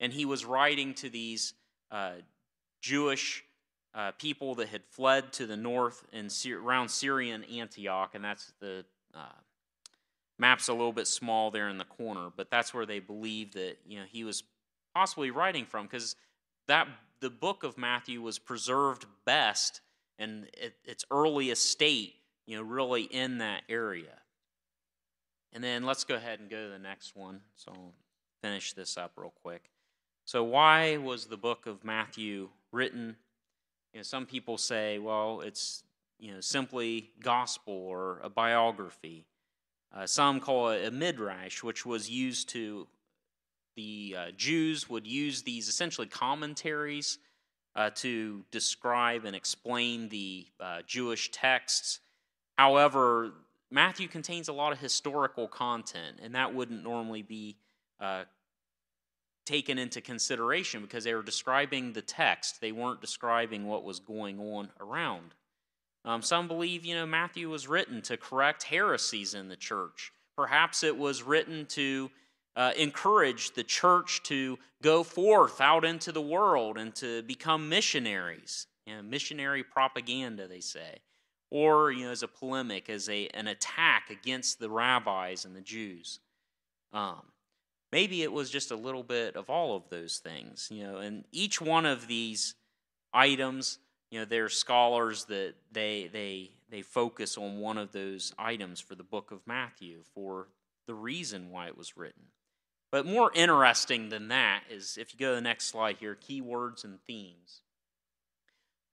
[0.00, 1.54] and he was writing to these
[1.90, 2.12] uh,
[2.80, 3.44] Jewish
[3.94, 8.84] uh, people that had fled to the north and around Syrian Antioch, and that's the
[9.14, 9.40] uh,
[10.38, 13.76] map's a little bit small there in the corner, but that's where they believe that
[13.86, 14.42] you know he was
[14.94, 16.16] possibly writing from because
[16.66, 16.88] that
[17.20, 19.80] the book of Matthew was preserved best
[20.18, 20.46] in
[20.84, 22.14] its earliest state,
[22.46, 24.18] you know, really in that area.
[25.52, 27.40] And then let's go ahead and go to the next one.
[27.56, 27.94] So I'll
[28.42, 29.70] finish this up real quick.
[30.26, 33.16] So, why was the book of Matthew written?
[33.92, 35.84] You know, some people say, well, it's
[36.18, 39.26] you know simply gospel or a biography.
[39.94, 42.88] Uh, some call it a midrash, which was used to
[43.76, 47.18] the uh, Jews would use these essentially commentaries
[47.76, 52.00] uh, to describe and explain the uh, Jewish texts.
[52.56, 53.32] However,
[53.70, 57.56] Matthew contains a lot of historical content, and that wouldn't normally be
[58.00, 58.24] uh,
[59.44, 62.60] taken into consideration because they were describing the text.
[62.60, 65.34] They weren't describing what was going on around.
[66.04, 70.12] Um, some believe, you know, Matthew was written to correct heresies in the church.
[70.36, 72.10] Perhaps it was written to
[72.56, 78.66] uh, encourage the church to go forth out into the world and to become missionaries.
[78.86, 80.98] You know, missionary propaganda, they say.
[81.50, 85.60] Or, you know, as a polemic, as a, an attack against the rabbis and the
[85.60, 86.20] Jews.
[86.92, 87.22] Um,
[87.92, 91.24] maybe it was just a little bit of all of those things, you know, and
[91.32, 92.54] each one of these
[93.12, 93.78] items
[94.14, 98.78] you know there are scholars that they they they focus on one of those items
[98.78, 100.46] for the book of Matthew for
[100.86, 102.22] the reason why it was written.
[102.94, 106.84] But more interesting than that is if you go to the next slide here, keywords
[106.84, 107.62] and themes.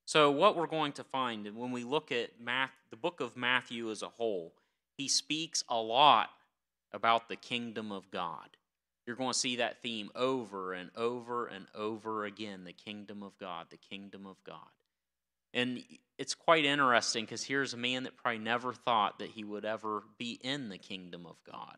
[0.05, 3.91] So what we're going to find when we look at Math, the book of Matthew
[3.91, 4.53] as a whole,
[4.97, 6.31] he speaks a lot
[6.91, 8.57] about the kingdom of God.
[9.05, 13.37] You're going to see that theme over and over and over again the kingdom of
[13.37, 14.57] God, the kingdom of God.
[15.53, 15.83] And
[16.17, 20.01] it's quite interesting because here's a man that probably never thought that he would ever
[20.17, 21.77] be in the kingdom of God.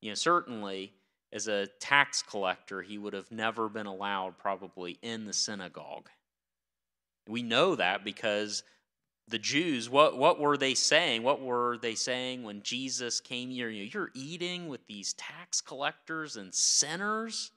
[0.00, 0.92] You know, certainly
[1.32, 6.08] as a tax collector, he would have never been allowed probably in the synagogue.
[7.28, 8.64] We know that because
[9.28, 11.22] the Jews, what, what were they saying?
[11.22, 13.68] What were they saying when Jesus came here?
[13.68, 17.52] You know, you're eating with these tax collectors and sinners?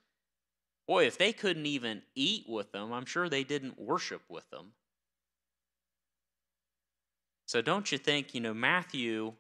[0.87, 4.73] Boy, if they couldn't even eat with them, I'm sure they didn't worship with them.
[7.47, 9.33] So don't you think, you know, Matthew,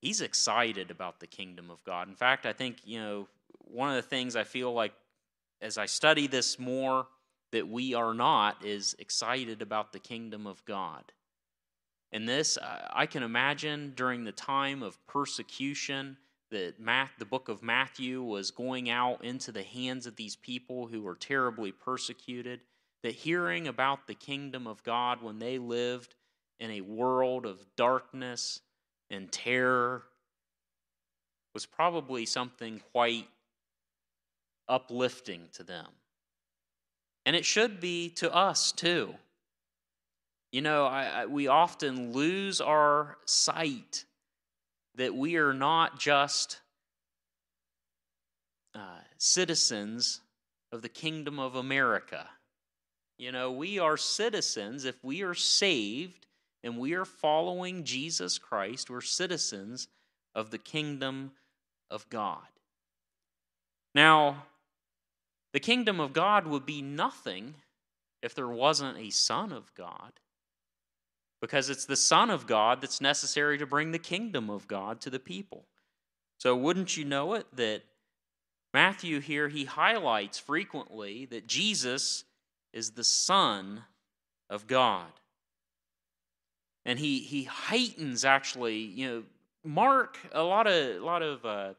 [0.00, 2.08] he's excited about the kingdom of God.
[2.08, 3.28] In fact, I think, you know,
[3.58, 4.92] one of the things I feel like
[5.60, 7.06] as I study this more
[7.52, 11.12] that we are not is excited about the kingdom of God.
[12.12, 12.58] And this,
[12.90, 16.16] I can imagine during the time of persecution
[16.50, 20.88] that Math, the book of Matthew was going out into the hands of these people
[20.88, 22.60] who were terribly persecuted,
[23.04, 26.16] that hearing about the kingdom of God when they lived
[26.58, 28.60] in a world of darkness
[29.10, 30.04] and terror
[31.54, 33.28] was probably something quite
[34.68, 35.86] uplifting to them.
[37.26, 39.14] And it should be to us too.
[40.52, 44.04] You know, I, I, we often lose our sight
[44.96, 46.60] that we are not just
[48.74, 50.20] uh, citizens
[50.72, 52.26] of the kingdom of America.
[53.18, 56.26] You know, we are citizens, if we are saved,
[56.62, 59.88] and we are following Jesus Christ, we're citizens
[60.34, 61.32] of the kingdom
[61.90, 62.46] of God.
[63.94, 64.44] Now,
[65.52, 67.54] the kingdom of God would be nothing
[68.22, 70.12] if there wasn't a Son of God,
[71.40, 75.10] because it's the Son of God that's necessary to bring the kingdom of God to
[75.10, 75.64] the people.
[76.38, 77.82] So, wouldn't you know it that
[78.72, 82.24] Matthew here, he highlights frequently that Jesus
[82.72, 83.84] is the Son
[84.48, 85.19] of God
[86.84, 89.22] and he he heightens actually you know
[89.64, 91.72] mark a lot of a lot of uh,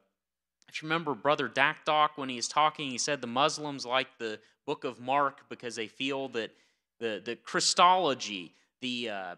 [0.68, 4.40] if you remember brother dakdok when he was talking he said the muslims like the
[4.66, 6.52] book of mark because they feel that
[7.00, 9.36] the the christology the uh,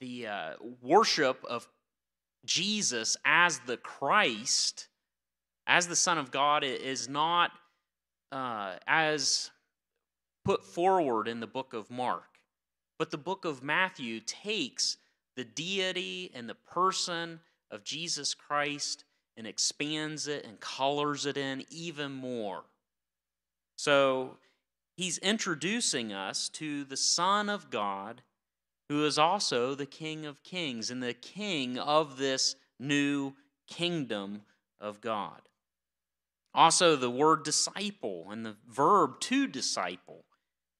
[0.00, 0.52] the uh,
[0.82, 1.66] worship of
[2.44, 4.88] jesus as the christ
[5.66, 7.52] as the son of god is not
[8.32, 9.50] uh, as
[10.44, 12.35] put forward in the book of mark
[12.98, 14.96] but the book of Matthew takes
[15.36, 17.40] the deity and the person
[17.70, 19.04] of Jesus Christ
[19.36, 22.64] and expands it and colors it in even more.
[23.76, 24.38] So
[24.96, 28.22] he's introducing us to the Son of God,
[28.88, 33.34] who is also the King of Kings and the King of this new
[33.66, 34.42] kingdom
[34.80, 35.42] of God.
[36.54, 40.24] Also, the word disciple and the verb to disciple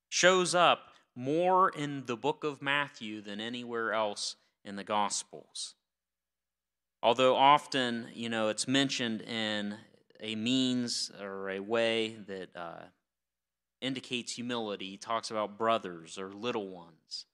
[0.08, 5.74] shows up more in the book of Matthew than anywhere else in the Gospels.
[7.02, 9.76] Although often, you know, it's mentioned in
[10.20, 12.84] a means or a way that uh,
[13.80, 14.90] indicates humility.
[14.90, 17.26] He talks about brothers or little ones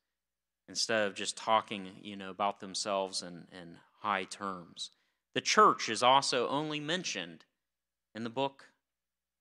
[0.68, 4.90] instead of just talking, you know, about themselves in, in high terms.
[5.34, 7.44] The church is also only mentioned
[8.14, 8.66] in the book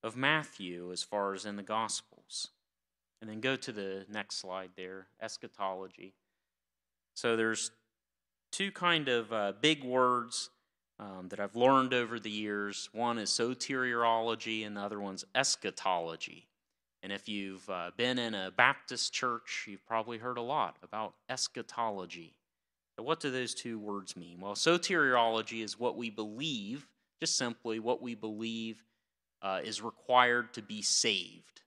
[0.03, 2.11] of Matthew as far as in the Gospels.
[3.22, 6.13] And then go to the next slide there eschatology.
[7.13, 7.72] So there's
[8.51, 10.49] two kind of uh, big words
[10.99, 12.89] um, that I've learned over the years.
[12.93, 16.47] One is soteriology, and the other one's eschatology.
[17.03, 21.15] And if you've uh, been in a Baptist church, you've probably heard a lot about
[21.30, 22.36] eschatology.
[22.95, 24.39] So, what do those two words mean?
[24.39, 26.88] Well, soteriology is what we believe,
[27.19, 28.84] just simply what we believe
[29.41, 31.61] uh, is required to be saved.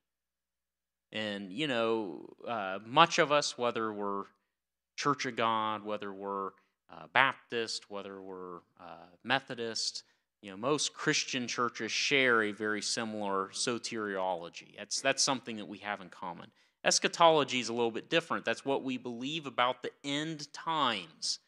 [1.13, 4.25] And, you know, uh, much of us, whether we're
[4.97, 6.49] Church of God, whether we're
[6.93, 10.05] uh, Baptist, whether we're uh, Methodist,
[10.43, 14.77] you know, most Christian churches share a very similar soteriology.
[14.77, 16.51] That's, that's something that we have in common.
[16.85, 18.45] Eschatology is a little bit different.
[18.45, 21.39] That's what we believe about the end times.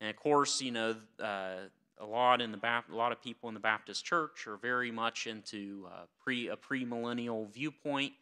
[0.00, 1.68] And of course, you know, uh,
[1.98, 4.90] a lot in the Bap- a lot of people in the Baptist church are very
[4.90, 8.12] much into uh, pre a premillennial viewpoint.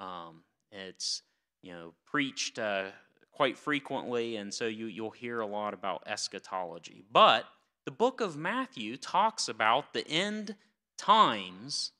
[0.00, 0.42] Um,
[0.72, 1.22] it's
[1.62, 2.86] you know preached uh,
[3.30, 7.04] quite frequently, and so you you'll hear a lot about eschatology.
[7.12, 7.44] But
[7.84, 10.56] the book of Matthew talks about the end
[10.98, 11.92] times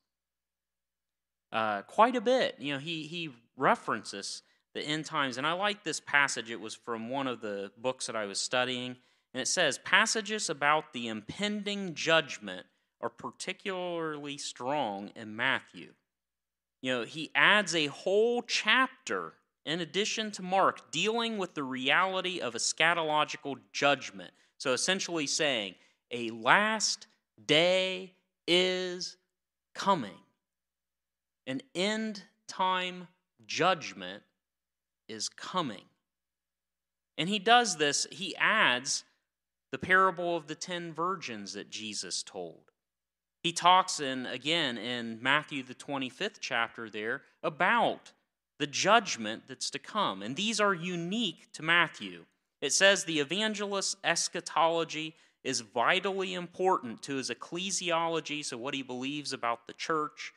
[1.53, 2.57] uh, quite a bit.
[2.59, 4.43] You know, he he references
[4.75, 6.51] the end times, and I like this passage.
[6.51, 8.97] It was from one of the books that I was studying,
[9.35, 12.67] and it says passages about the impending judgment
[13.01, 15.95] are particularly strong in Matthew.
[16.83, 19.35] You know, he adds a whole chapter
[19.67, 24.33] in addition to Mark dealing with the reality of eschatological judgment.
[24.59, 25.75] So essentially saying,
[26.11, 27.07] a last
[27.47, 28.15] day
[28.47, 29.17] is
[29.75, 30.19] coming.
[31.47, 33.09] An end time
[33.47, 34.23] judgment
[35.09, 35.85] is coming.
[37.19, 39.05] And he does this, he adds
[39.73, 42.70] the parable of the ten virgins that Jesus told.
[43.43, 48.13] He talks in again in Matthew the 25th chapter there about
[48.59, 50.23] the judgment that's to come.
[50.23, 52.27] And these are unique to Matthew.
[52.61, 59.33] It says the evangelist's eschatology is vitally important to his ecclesiology, so what he believes
[59.33, 60.35] about the church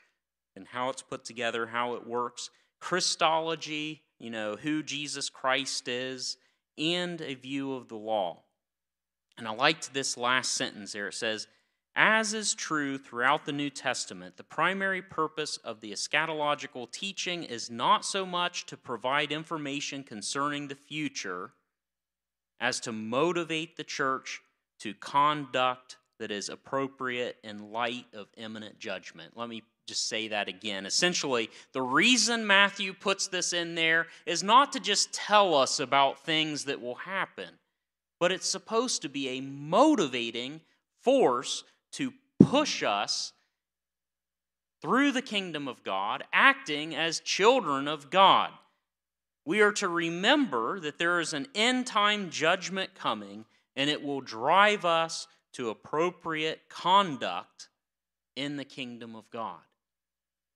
[0.55, 2.49] and how it's put together, how it works,
[2.79, 6.37] Christology, you know, who Jesus Christ is,
[6.77, 8.43] and a view of the law.
[9.37, 11.09] And I liked this last sentence there.
[11.09, 11.47] It says,
[11.95, 17.69] as is true throughout the New Testament, the primary purpose of the eschatological teaching is
[17.69, 21.51] not so much to provide information concerning the future
[22.59, 24.41] as to motivate the church
[24.79, 29.33] to conduct that is appropriate in light of imminent judgment.
[29.35, 30.85] Let me just say that again.
[30.85, 36.25] Essentially, the reason Matthew puts this in there is not to just tell us about
[36.25, 37.49] things that will happen,
[38.19, 40.61] but it's supposed to be a motivating
[41.01, 41.63] force
[41.93, 43.33] to push us
[44.81, 48.51] through the kingdom of God, acting as children of God.
[49.45, 54.21] We are to remember that there is an end time judgment coming, and it will
[54.21, 57.69] drive us to appropriate conduct
[58.35, 59.59] in the kingdom of God.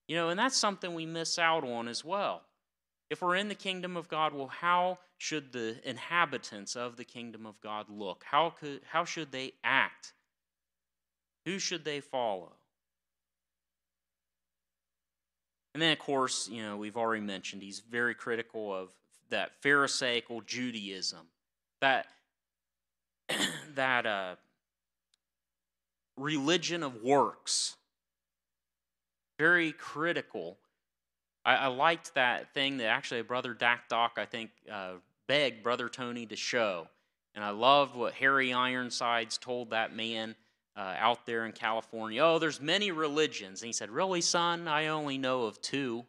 [0.08, 2.42] You know, and that's something we miss out on as well.
[3.10, 7.46] If we're in the kingdom of God, well, how should the inhabitants of the kingdom
[7.46, 8.24] of God look?
[8.26, 10.14] How, could, how should they act?
[11.48, 12.52] Who should they follow?
[15.74, 18.90] And then, of course, you know, we've already mentioned he's very critical of
[19.30, 21.26] that Pharisaical Judaism,
[21.80, 22.08] that
[23.76, 24.36] that uh,
[26.18, 27.78] religion of works.
[29.40, 30.58] Very critical.
[31.46, 34.96] I, I, liked that thing that actually Brother Dakdok, I think, uh,
[35.28, 36.90] begged Brother Tony to show.
[37.36, 40.36] And I loved what Harry Ironsides told that man
[40.78, 43.62] uh, out there in California, oh, there's many religions.
[43.62, 44.68] And he said, Really, son?
[44.68, 46.06] I only know of two.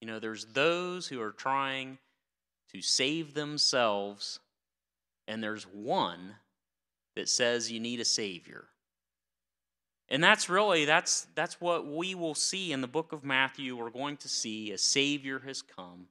[0.00, 1.98] You know, there's those who are trying
[2.72, 4.40] to save themselves,
[5.26, 6.36] and there's one
[7.16, 8.64] that says you need a savior.
[10.08, 13.76] And that's really that's that's what we will see in the book of Matthew.
[13.76, 16.06] We're going to see a savior has come.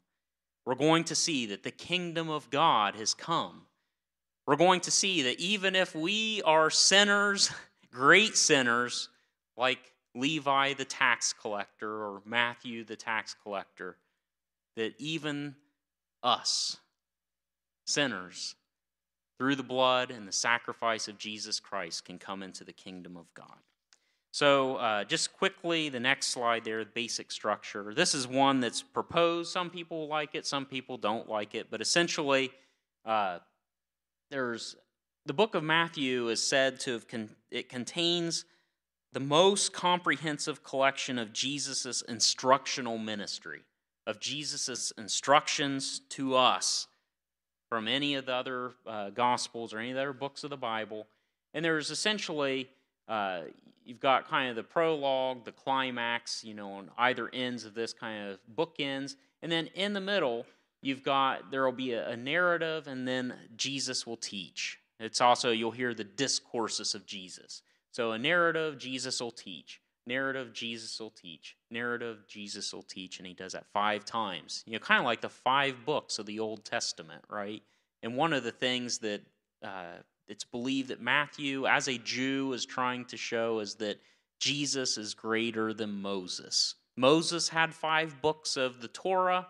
[0.66, 3.64] We're going to see that the kingdom of God has come
[4.48, 7.52] we're going to see that even if we are sinners,
[7.92, 9.10] great sinners,
[9.58, 9.80] like
[10.16, 13.98] Levi the tax collector or Matthew the tax collector,
[14.76, 15.56] that even
[16.24, 16.78] us,
[17.86, 18.56] sinners,
[19.38, 23.34] through the blood and the sacrifice of Jesus Christ, can come into the kingdom of
[23.34, 23.58] God.
[24.34, 27.94] So, uh, just quickly, the next slide there, the basic structure.
[27.94, 29.52] This is one that's proposed.
[29.52, 32.52] Some people like it, some people don't like it, but essentially,
[33.04, 33.40] uh,
[34.32, 34.76] there's
[35.26, 38.46] the book of Matthew is said to have con- it contains
[39.14, 43.62] the most comprehensive collection of Jesus' instructional ministry,
[44.08, 46.88] of Jesus' instructions to us
[47.70, 50.58] from any of the other uh, Gospels or any of the other books of the
[50.58, 51.08] Bible.
[51.54, 52.70] And there's essentially,
[53.08, 53.42] uh,
[53.86, 57.94] you've got kind of the prologue, the climax, you know, on either ends of this
[57.94, 59.18] kind of bookends.
[59.44, 60.46] And then in the middle,
[60.82, 64.80] you've got, there will be a, a narrative, and then Jesus will teach.
[65.00, 67.62] It's also, you'll hear the discourses of Jesus.
[67.92, 69.82] So a narrative, Jesus will teach.
[70.08, 71.56] Narrative, Jesus will teach.
[71.70, 73.18] Narrative, Jesus will teach.
[73.20, 74.64] And he does that five times.
[74.66, 77.62] You know, kind of like the five books of the Old Testament, right?
[78.04, 79.22] And one of the things that
[79.64, 84.00] uh, it's believed that Matthew, as a Jew, is trying to show is that
[84.40, 86.76] Jesus is greater than Moses.
[86.98, 89.48] Moses had five books of the Torah.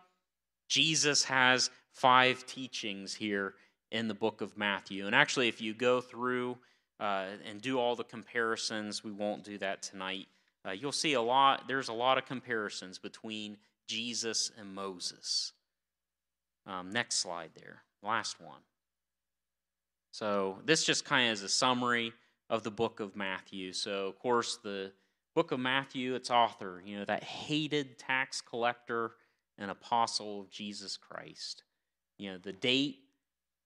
[0.72, 3.56] Jesus has five teachings here
[3.92, 5.06] in the book of Matthew.
[5.06, 6.58] And actually, if you go through
[7.02, 9.04] uh, and do all the comparisons.
[9.04, 10.28] We won't do that tonight.
[10.66, 13.58] Uh, you'll see a lot, there's a lot of comparisons between
[13.88, 15.54] Jesus and Moses.
[16.68, 18.60] Um, next slide there, last one.
[20.12, 22.14] So, this just kind of is a summary
[22.50, 23.74] of the book of Matthew.
[23.74, 24.92] So, of course, the
[25.34, 29.14] book of Matthew, its author, you know, that hated tax collector
[29.62, 31.64] and apostle of Jesus Christ.
[32.18, 32.98] You know, the date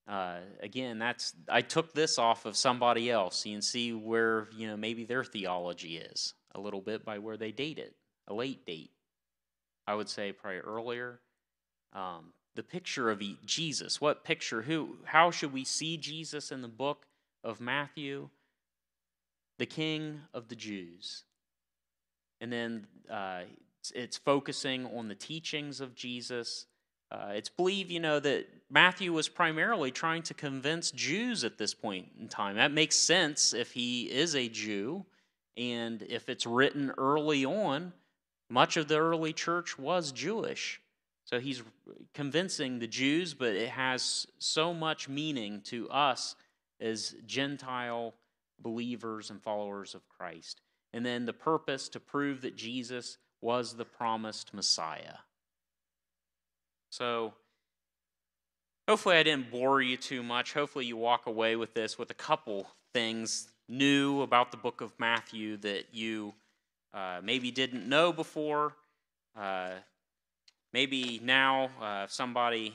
[0.07, 3.45] uh, again, that's I took this off of somebody else.
[3.45, 7.37] You can see where you know maybe their theology is a little bit by where
[7.37, 7.95] they date it,
[8.27, 8.91] a late date.
[9.87, 11.19] I would say probably earlier.
[11.93, 13.99] Um, the picture of Jesus.
[13.99, 14.61] What picture?
[14.61, 14.97] Who?
[15.05, 17.07] How should we see Jesus in the book
[17.43, 18.29] of Matthew?
[19.57, 21.23] The King of the Jews.
[22.41, 23.41] And then uh,
[23.85, 26.65] it's, it's focusing on the teachings of Jesus
[27.11, 31.73] uh, it's believed, you know, that Matthew was primarily trying to convince Jews at this
[31.73, 32.55] point in time.
[32.55, 35.05] That makes sense if he is a Jew,
[35.55, 37.93] and if it's written early on,
[38.49, 40.81] much of the early church was Jewish.
[41.25, 41.63] So he's
[42.13, 46.35] convincing the Jews, but it has so much meaning to us
[46.81, 48.13] as Gentile
[48.59, 50.61] believers and followers of Christ.
[50.91, 55.19] And then the purpose to prove that Jesus was the promised Messiah.
[56.89, 57.35] So,
[58.89, 60.53] hopefully, I didn't bore you too much.
[60.53, 64.93] Hopefully, you walk away with this with a couple things new about the book of
[64.97, 66.33] Matthew that you
[66.91, 68.73] uh, maybe didn't know before.
[69.37, 69.73] Uh,
[70.73, 72.73] maybe now, uh, somebody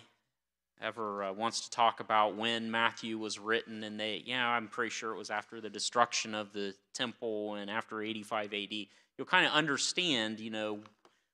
[0.80, 4.90] ever uh, wants to talk about when Matthew was written, and they, yeah, I'm pretty
[4.90, 9.46] sure it was after the destruction of the temple and after 85 AD, you'll kind
[9.46, 10.80] of understand, you know,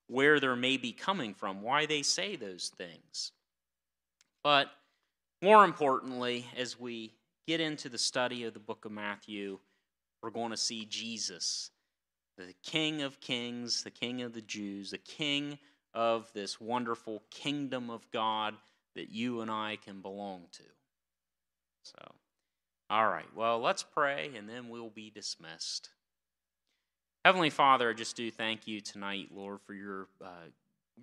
[0.09, 3.33] where they're maybe coming from, why they say those things.
[4.43, 4.69] But
[5.43, 7.13] more importantly, as we
[7.47, 9.59] get into the study of the book of Matthew,
[10.23, 11.71] we're going to see Jesus,
[12.37, 15.59] the King of Kings, the King of the Jews, the King
[15.95, 18.55] of this wonderful kingdom of God
[18.97, 20.63] that you and I can belong to.
[21.83, 22.13] So,
[22.91, 25.91] all right, well, let's pray and then we'll be dismissed.
[27.25, 30.49] Heavenly Father, I just do thank you tonight, Lord, for your uh,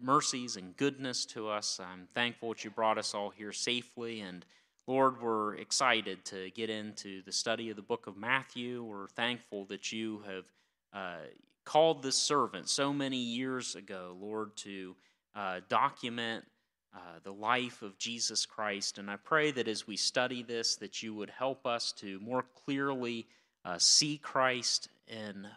[0.02, 1.80] mercies and goodness to us.
[1.80, 4.22] I'm thankful that you brought us all here safely.
[4.22, 4.46] And
[4.88, 8.84] Lord, we're excited to get into the study of the book of Matthew.
[8.84, 10.46] We're thankful that you have
[10.94, 11.26] uh,
[11.66, 14.96] called this servant so many years ago, Lord, to
[15.36, 16.46] uh, document
[16.96, 18.98] uh, the life of Jesus Christ.
[18.98, 22.46] And I pray that as we study this, that you would help us to more
[22.66, 23.26] clearly
[23.66, 25.48] uh, see Christ in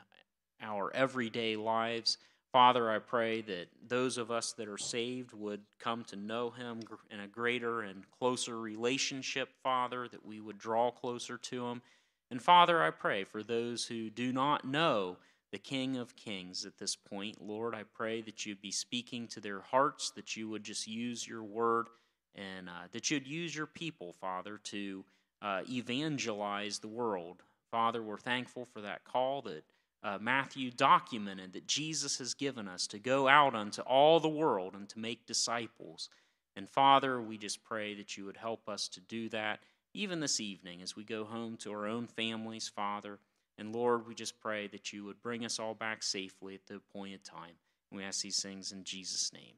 [0.62, 2.18] our everyday lives.
[2.53, 6.80] Father, I pray that those of us that are saved would come to know Him
[7.11, 11.82] in a greater and closer relationship, Father, that we would draw closer to Him.
[12.30, 15.18] And Father, I pray for those who do not know
[15.57, 19.40] the King of Kings at this point, Lord, I pray that you'd be speaking to
[19.40, 21.86] their hearts, that you would just use your word,
[22.34, 25.02] and uh, that you'd use your people, Father, to
[25.40, 27.42] uh, evangelize the world.
[27.70, 29.64] Father, we're thankful for that call that
[30.02, 34.74] uh, Matthew documented that Jesus has given us to go out unto all the world
[34.74, 36.11] and to make disciples.
[36.54, 39.61] And Father, we just pray that you would help us to do that
[39.94, 43.18] even this evening as we go home to our own families, Father.
[43.59, 46.76] And Lord, we just pray that you would bring us all back safely at the
[46.76, 47.54] appointed time.
[47.90, 49.54] And we ask these things in Jesus' name.